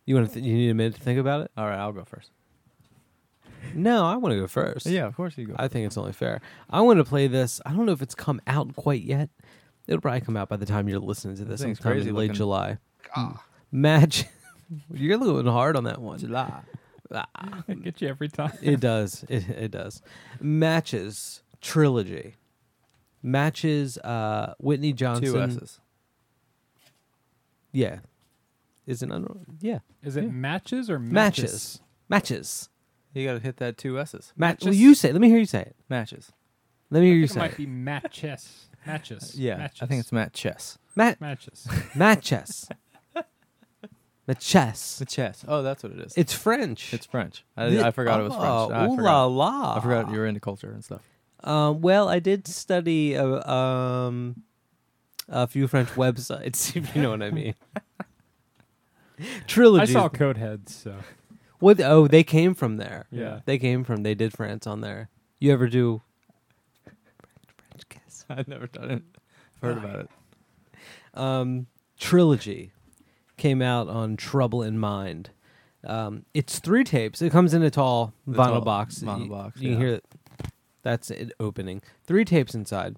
[0.05, 0.35] You want to?
[0.35, 1.51] Th- you need a minute to think about it?
[1.57, 2.31] All right, I'll go first.
[3.75, 4.87] No, I want to go first.
[4.87, 5.55] Yeah, of course you go.
[5.59, 6.41] I think it's only fair.
[6.71, 7.61] I want to play this.
[7.67, 9.31] I don't know if it's come out quite yet.
[9.87, 11.63] It'll probably come out by the time you're listening to this.
[11.63, 12.35] thing's sometime in crazy late looking.
[12.35, 12.79] July.
[13.17, 13.43] Ah.
[13.73, 14.25] Match.
[14.93, 16.19] you're going hard on that one.
[16.19, 16.61] July.
[17.11, 18.53] I get you every time.
[18.63, 19.25] It does.
[19.29, 20.03] It, it does.
[20.41, 22.35] Matchess trilogy.
[23.23, 25.25] Matchess uh, Whitney Johnson.
[25.25, 25.81] Two S's.
[27.73, 28.01] Yeah.
[28.87, 29.33] Is it under?
[29.61, 29.81] Yeah.
[30.03, 31.11] Is it matches or Matches.
[31.43, 31.81] matches?
[32.09, 32.69] Matches.
[33.19, 34.33] You got to hit that two S's.
[34.37, 34.65] Match.
[34.65, 35.11] Well, you say.
[35.11, 35.13] it.
[35.13, 35.77] Let me hear you say it.
[35.89, 36.33] Matches.
[36.91, 37.31] Let me hear I you say.
[37.33, 37.57] it say might it.
[37.59, 38.67] be matches.
[38.87, 39.35] Matches.
[39.39, 39.83] Yeah, matches.
[39.83, 40.79] I think it's Matt Chess.
[40.97, 41.67] Mat- matches.
[41.95, 42.69] matches.
[44.27, 44.99] Matches.
[44.99, 45.45] The chess.
[45.49, 46.13] Oh, that's what it is.
[46.17, 46.93] It's French.
[46.93, 47.45] It's French.
[47.57, 48.47] I, The- I forgot it was French.
[48.47, 49.05] Oh, I ooh forgot.
[49.05, 49.77] la la.
[49.77, 51.01] I forgot you were into culture and stuff.
[51.43, 54.43] Um, well, I did study uh, um,
[55.29, 57.55] a few French websites, if you know what I mean.
[59.47, 59.83] Trilogy.
[59.83, 60.95] I saw Codeheads, so
[61.59, 61.81] What?
[61.81, 63.07] Oh, they came from there.
[63.11, 63.41] Yeah.
[63.45, 64.03] they came from.
[64.03, 65.09] They did France on there.
[65.41, 66.03] You ever do?
[66.85, 68.25] French kiss.
[68.31, 69.03] I've never done it.
[69.57, 70.11] I've heard about it.
[71.15, 71.67] Um,
[71.99, 72.71] trilogy
[73.39, 75.31] came out on Trouble in Mind.
[75.83, 77.21] Um, it's three tapes.
[77.21, 78.99] It comes in a tall The vinyl tall box.
[79.01, 79.75] vinyl You- box, You yeah.
[79.75, 80.05] can hear it.
[80.83, 81.83] That's it opening.
[82.05, 82.97] Three tapes inside.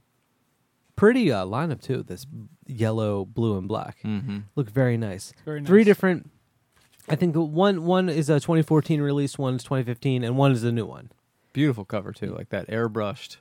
[0.96, 2.02] Pretty uh, lineup too.
[2.02, 2.26] This
[2.66, 3.98] yellow, blue, and black.
[4.04, 4.38] Mm-hmm.
[4.54, 5.32] Look very nice.
[5.46, 6.30] very Three different.
[7.08, 10.62] I think the one one is a 2014 release, one is 2015, and one is
[10.64, 11.10] a new one.
[11.52, 13.36] Beautiful cover too, like that airbrushed.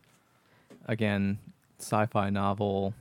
[0.87, 1.37] Again,
[1.79, 2.93] sci-fi novel.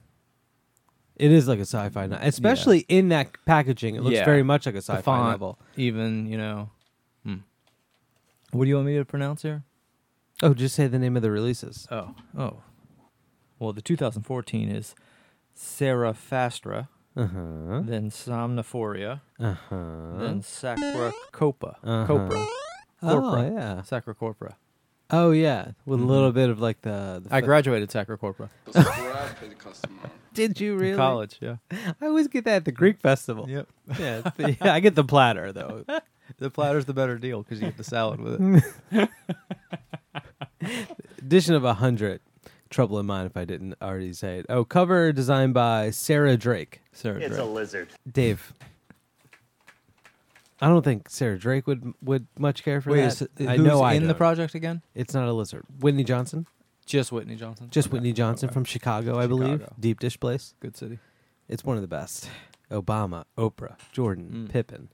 [1.17, 3.95] It is like a sci-fi novel, especially in that packaging.
[3.97, 4.25] It looks Yeah.
[4.25, 5.59] very much like a sci-fi font, novel.
[5.77, 6.71] even you know.
[7.25, 7.37] Hmm.
[8.53, 9.65] What do you want me to pronounce here?
[10.43, 11.89] Oh, just say the name of the releases.
[11.91, 12.59] Oh, oh.
[13.59, 14.95] Well, the 2014 is
[15.57, 16.87] Seraphastra, Uh
[17.27, 17.81] huh.
[17.85, 20.19] then Somnaphoria, Uh huh.
[20.19, 21.77] then Sacracorpa.
[21.83, 22.07] Uh-huh.
[22.07, 22.47] Copra.
[23.03, 23.51] Oh Corpora.
[23.51, 23.83] yeah.
[23.87, 24.55] Sacracorpora.
[25.11, 26.05] Oh yeah, with Mhm.
[26.05, 27.23] a little bit of like the.
[27.25, 28.51] the I fa- graduated Sacracorpora.
[30.35, 30.91] Did you really?
[30.91, 31.57] In college, yeah.
[32.01, 33.49] I always get that at the Greek festival.
[33.49, 33.69] Yep.
[33.99, 35.85] Yeah, the- yeah, I get the platter though.
[36.37, 38.63] The platter's the better deal because you get the salad with
[38.93, 39.09] it.
[41.19, 42.21] Addition of a hundred.
[42.71, 44.47] Trouble in mind if I didn't already say it.
[44.49, 46.83] Oh, cover designed by Sarah Drake.
[46.93, 47.89] Sarah It's a lizard.
[48.11, 48.53] Dave.
[50.61, 53.23] I don't think Sarah Drake would would much care for Wait, that.
[53.39, 54.17] is, I who's know I in the don't.
[54.19, 54.83] project again?
[54.95, 55.65] It's not a lizard.
[55.81, 56.47] Whitney Johnson.
[56.85, 57.69] Just Whitney Johnson.
[57.71, 57.93] Just Okay.
[57.95, 58.55] Whitney Johnson Okay.
[58.55, 59.61] from Chicago, I believe.
[59.61, 59.75] Chicago.
[59.79, 60.55] Deep dish place.
[60.61, 60.99] Good city.
[61.49, 62.29] It's one of the best.
[62.71, 64.53] Obama, Oprah, Jordan, Mm.
[64.53, 64.89] Pippen.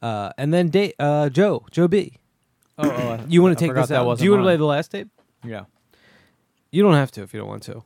[0.00, 2.18] Uh, and then da- uh, Joe, Joe B.
[2.78, 4.06] Oh, oh I- You want I to take forgot this that out?
[4.06, 5.08] wasn't Do you want to play the last tape?
[5.44, 5.64] Yeah.
[6.72, 7.76] You don't have to if you don't want to.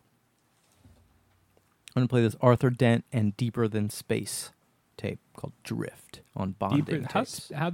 [1.94, 4.50] I'm gonna play this Arthur Dent and Deeper Than Space
[4.96, 7.50] tape called Drift on bonding Deeper, how, tapes.
[7.54, 7.72] how,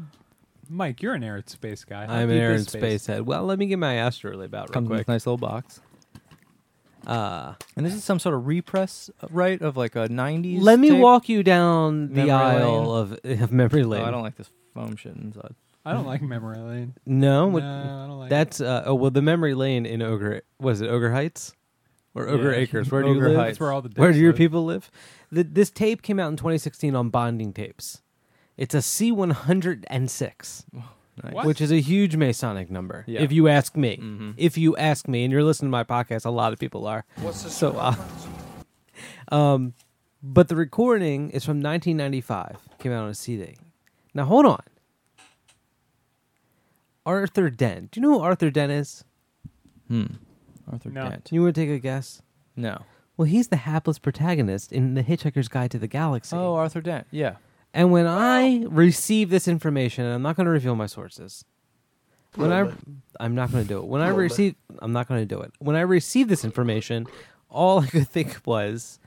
[0.68, 2.06] Mike, you're an air and space guy.
[2.06, 3.26] How I'm an Air and Space head.
[3.26, 5.80] Well, let me get my astrolabe out real Comes in this nice little box.
[7.06, 10.62] Uh, And this is some sort of repress, uh, right, of like a '90s.
[10.62, 11.00] let me tape?
[11.00, 13.18] walk you down the Memory aisle lane.
[13.40, 14.00] of, of memory lane.
[14.00, 14.08] Oh, lane.
[14.08, 15.54] I don't like this foam shit inside.
[15.84, 16.94] I don't like memory lane.
[17.06, 18.30] No, No, what- I don't like.
[18.30, 21.54] that's uh, oh well, the memory lane in Ogre was it Ogre Heights
[22.14, 22.58] or Ogre Yeah.
[22.58, 22.90] Acres?
[22.90, 23.36] Where do you Ogre live?
[23.38, 23.60] Heights.
[23.60, 24.38] Where all the Where do your live.
[24.38, 24.90] people live?
[25.32, 28.02] The, this tape came out in 2016 on bonding tapes.
[28.56, 30.64] It's a C106.
[31.30, 31.44] What?
[31.46, 33.04] which is a huge Masonic number.
[33.06, 33.20] Yeah.
[33.20, 34.34] If you ask me, Mhm.
[34.38, 37.04] if you ask me, and you're listening to my podcast, a lot of people are.
[37.20, 37.94] What's the So, uh,
[39.34, 39.74] um,
[40.22, 42.56] but the recording is from 1995.
[42.78, 43.56] Came out on a CD.
[44.14, 44.62] Now hold on.
[47.04, 47.90] Arthur Dent.
[47.92, 49.04] Do you know who Arthur Dent is?
[49.88, 50.06] Hmm.
[50.70, 51.08] Arthur No.
[51.08, 51.28] Dent.
[51.32, 52.22] You want to take a guess?
[52.56, 52.82] No.
[53.16, 56.36] Well, he's the hapless protagonist in The Hitchhiker's Guide to the Galaxy.
[56.36, 57.06] Oh, Arthur Dent.
[57.10, 57.36] Yeah.
[57.74, 61.44] And when I receive this information, and I'm not going to reveal my sources.
[62.34, 62.72] When I,
[63.20, 63.86] I'm not going to do it.
[63.86, 65.52] When I receive, I'm not going to do it.
[65.58, 67.06] When I received this information,
[67.50, 68.98] all I could think was,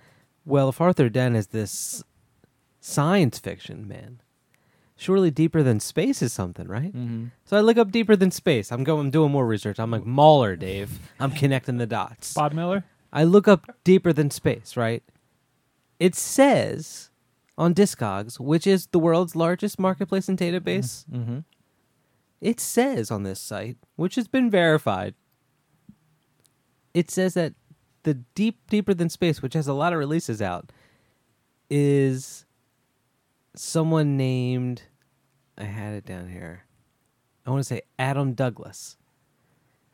[0.45, 2.03] well, if Arthur Dent is this
[2.79, 4.21] science fiction man,
[4.97, 6.93] surely deeper than space is something, right?
[6.95, 7.25] Mm-hmm.
[7.45, 8.71] So I look up deeper than space.
[8.71, 9.79] I'm going, I'm doing more research.
[9.79, 10.99] I'm like Mahler, Dave.
[11.19, 12.33] I'm connecting the dots.
[12.33, 12.83] Bob Miller.
[13.11, 15.03] I look up deeper than space, right?
[15.99, 17.09] It says
[17.57, 21.39] on Discogs, which is the world's largest marketplace and database, Mm-hmm.
[22.41, 25.13] it says on this site, which has been verified,
[26.93, 27.53] it says that
[28.03, 30.71] the deep deeper than space, which has a lot of releases out,
[31.69, 32.44] is
[33.59, 34.83] someone named
[35.57, 36.65] I had it down here.
[37.45, 38.97] I want to say Adam Douglas.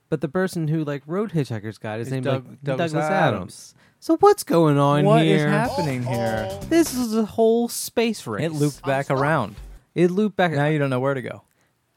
[0.10, 3.10] But the person who like wrote Hitchhiker's Guide is It's named Doug- like Douglas Douglas,
[3.10, 3.36] Adams.
[3.36, 3.76] Adams.
[4.00, 5.06] So what's going on here?
[5.08, 5.50] What is here?
[5.50, 6.60] happening here?
[6.70, 8.44] This is a whole space race.
[8.44, 9.56] It looped back oh, around.
[9.94, 10.52] It looped back.
[10.52, 11.44] Now you don't know where to go.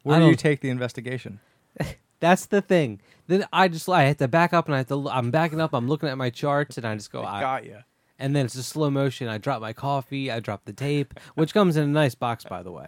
[0.04, 1.40] I Where do you don't- take the investigation?
[2.20, 3.00] That's the thing.
[3.26, 5.08] Then I just I have to back up and I have to.
[5.08, 5.72] I'm backing up.
[5.72, 7.24] I'm looking at my charts and I just go.
[7.24, 7.78] I, Got you.
[8.18, 9.28] And then it's a slow motion.
[9.28, 10.30] I drop my coffee.
[10.30, 12.86] I drop the tape, which comes in a nice box, by the way,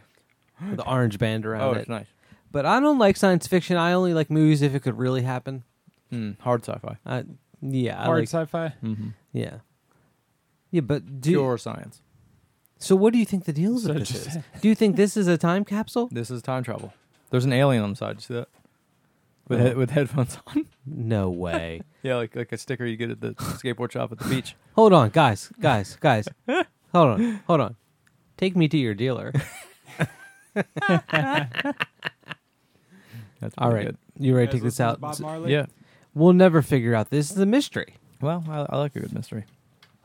[0.68, 1.64] with the orange band around it.
[1.64, 1.78] Oh, it.
[1.80, 2.06] it's nice.
[2.52, 3.76] But I don't like science fiction.
[3.76, 5.64] I only like movies if it could really happen.
[6.10, 6.32] Hmm.
[6.40, 6.96] hard sci-fi.
[7.04, 7.24] Uh,
[7.60, 8.28] yeah, I Hard like.
[8.28, 8.72] sci-fi.
[8.82, 9.08] Mm-hmm.
[9.32, 9.56] yeah,
[10.70, 10.80] yeah.
[10.82, 12.00] But do Pure science.
[12.78, 12.94] so.
[12.94, 14.36] What do you think the deal with So this just- is?
[14.60, 16.08] Do you think this is a time capsule?
[16.12, 16.92] This is time travel.
[17.30, 18.16] There's an alien on the side.
[18.16, 18.48] You see that?
[19.48, 19.68] With, Oh.
[19.68, 20.66] he- with headphones on.
[20.84, 21.82] No way.
[22.02, 24.56] yeah, like like a sticker you get at the skateboard shop at the beach.
[24.74, 26.28] hold on, guys, guys, guys.
[26.46, 26.66] hold
[27.20, 27.76] on, hold on.
[28.36, 29.32] Take me to your dealer.
[33.40, 35.00] That's All pretty right, you ready to take this out?
[35.00, 35.52] Bob Marley.
[35.52, 35.66] Yeah.
[36.14, 37.10] We'll never figure out.
[37.10, 37.96] This is a mystery.
[38.22, 39.44] Well, I, I like a good mystery.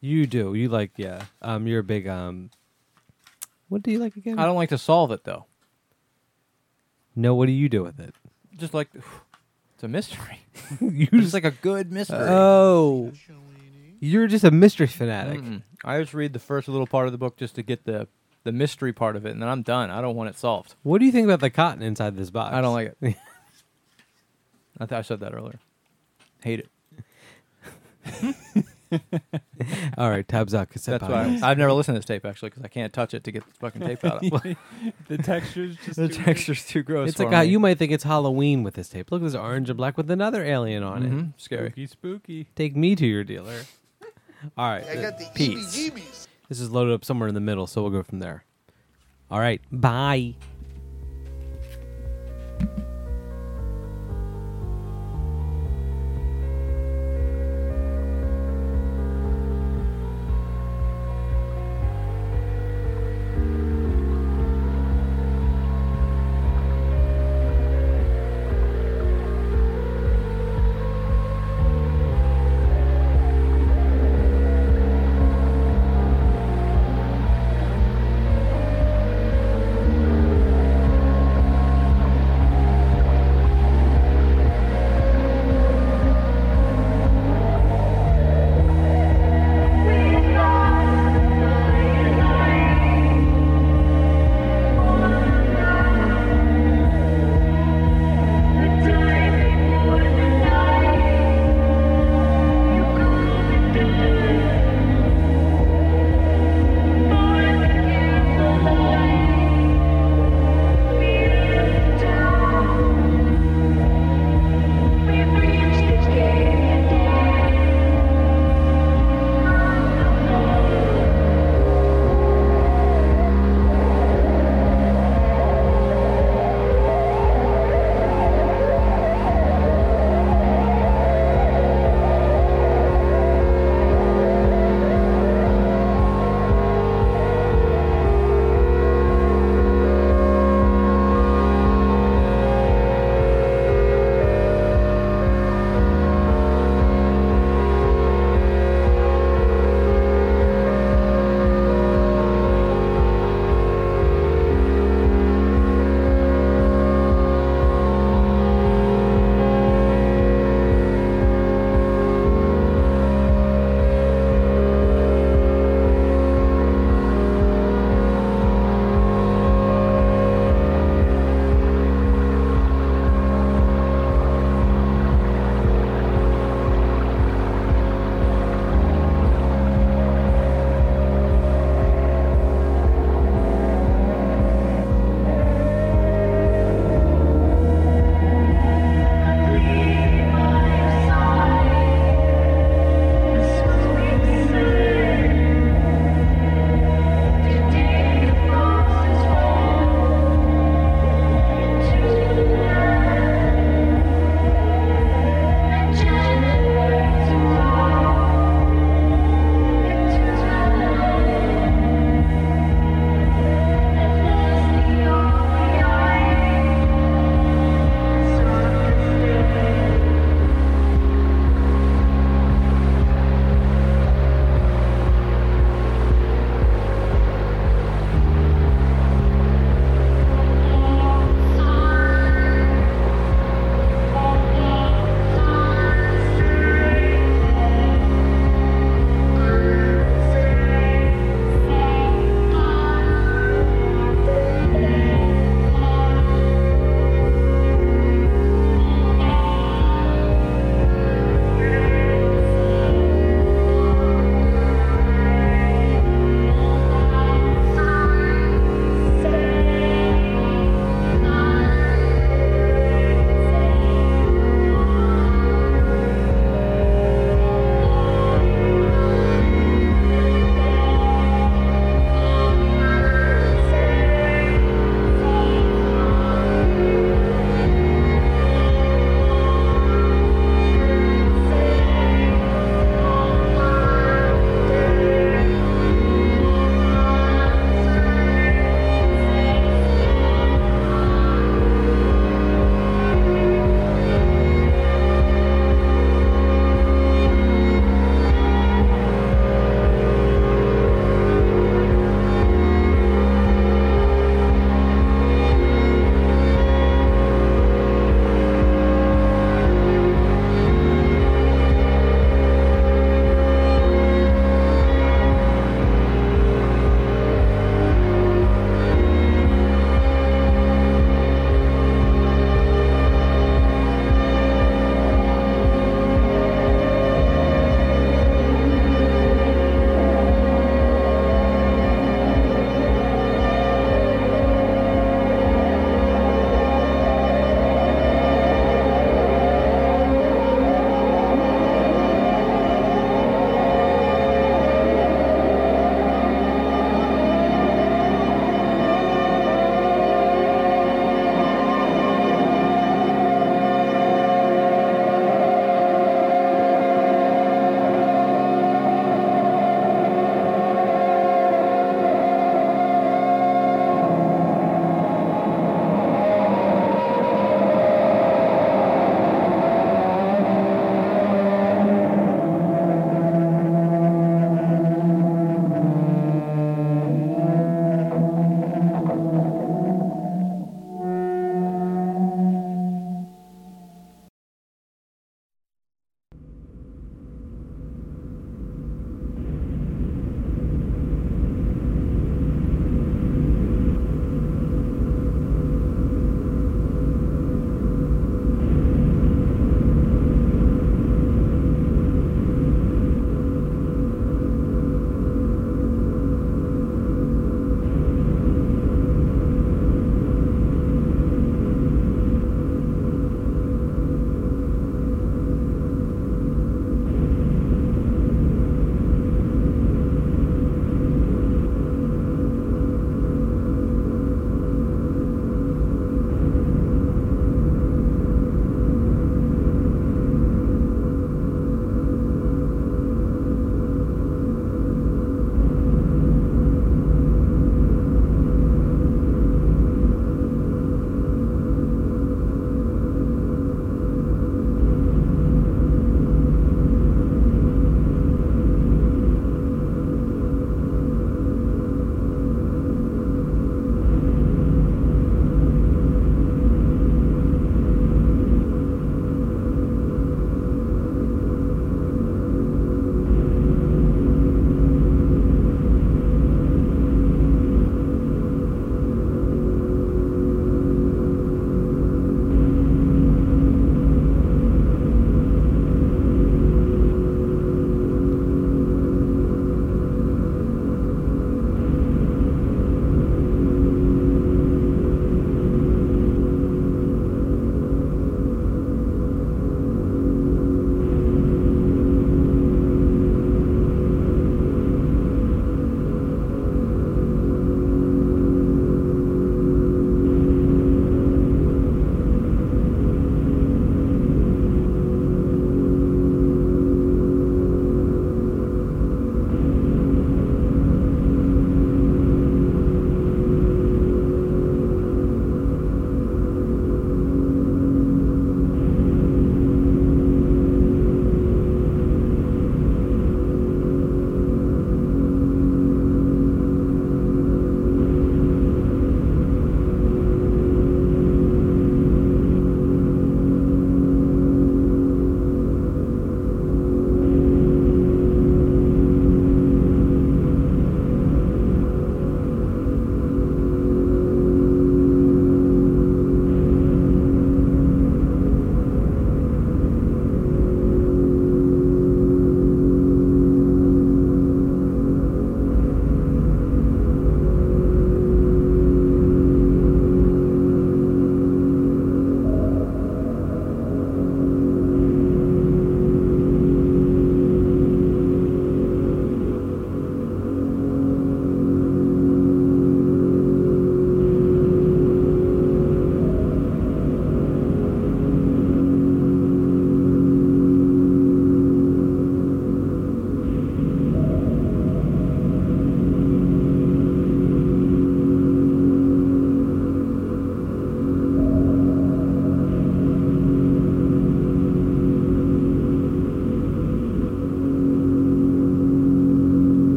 [0.00, 0.54] You do.
[0.54, 1.24] You like yeah.
[1.42, 2.50] Um, you're a big um.
[3.68, 4.38] What do you like again?
[4.38, 5.44] I don't like to solve it though.
[7.14, 8.14] No, what do you do with it?
[8.56, 8.88] Just like
[9.78, 10.40] it's a mystery.
[10.80, 12.18] you It's like a good mystery.
[12.18, 13.12] Oh,
[14.00, 15.40] you're just a mystery fanatic.
[15.40, 15.62] Mm-mm.
[15.84, 18.08] I just read the first little part of the book just to get the
[18.42, 19.90] the mystery part of it, and then I'm done.
[19.90, 20.74] I don't want it solved.
[20.82, 22.54] What do you think about the cotton inside this box?
[22.54, 23.16] I don't like it.
[24.80, 25.60] I thought I said that earlier.
[26.42, 26.66] Hate
[28.04, 28.66] it.
[29.98, 30.70] All right, tabs out.
[30.70, 31.42] Cassette That's why podcast.
[31.42, 33.52] I've never listened to this tape actually because I can't touch it to get the
[33.54, 34.24] fucking tape out.
[34.24, 34.30] of
[35.08, 36.26] the texture's just the too weird.
[36.26, 37.08] texture's too gross.
[37.10, 37.48] It's for like how me.
[37.48, 39.10] you might think it's Halloween with this tape.
[39.10, 41.10] Look, there's orange and black with another alien on it.
[41.12, 41.32] Mhm.
[41.36, 41.68] Scary.
[41.70, 42.46] Spooky, spooky.
[42.54, 43.60] Take me to your dealer.
[44.56, 45.76] All right, I got the peace.
[45.76, 46.28] EBGBs.
[46.48, 48.44] This is loaded up somewhere in the middle, so we'll go from there.
[49.30, 50.34] All right, bye.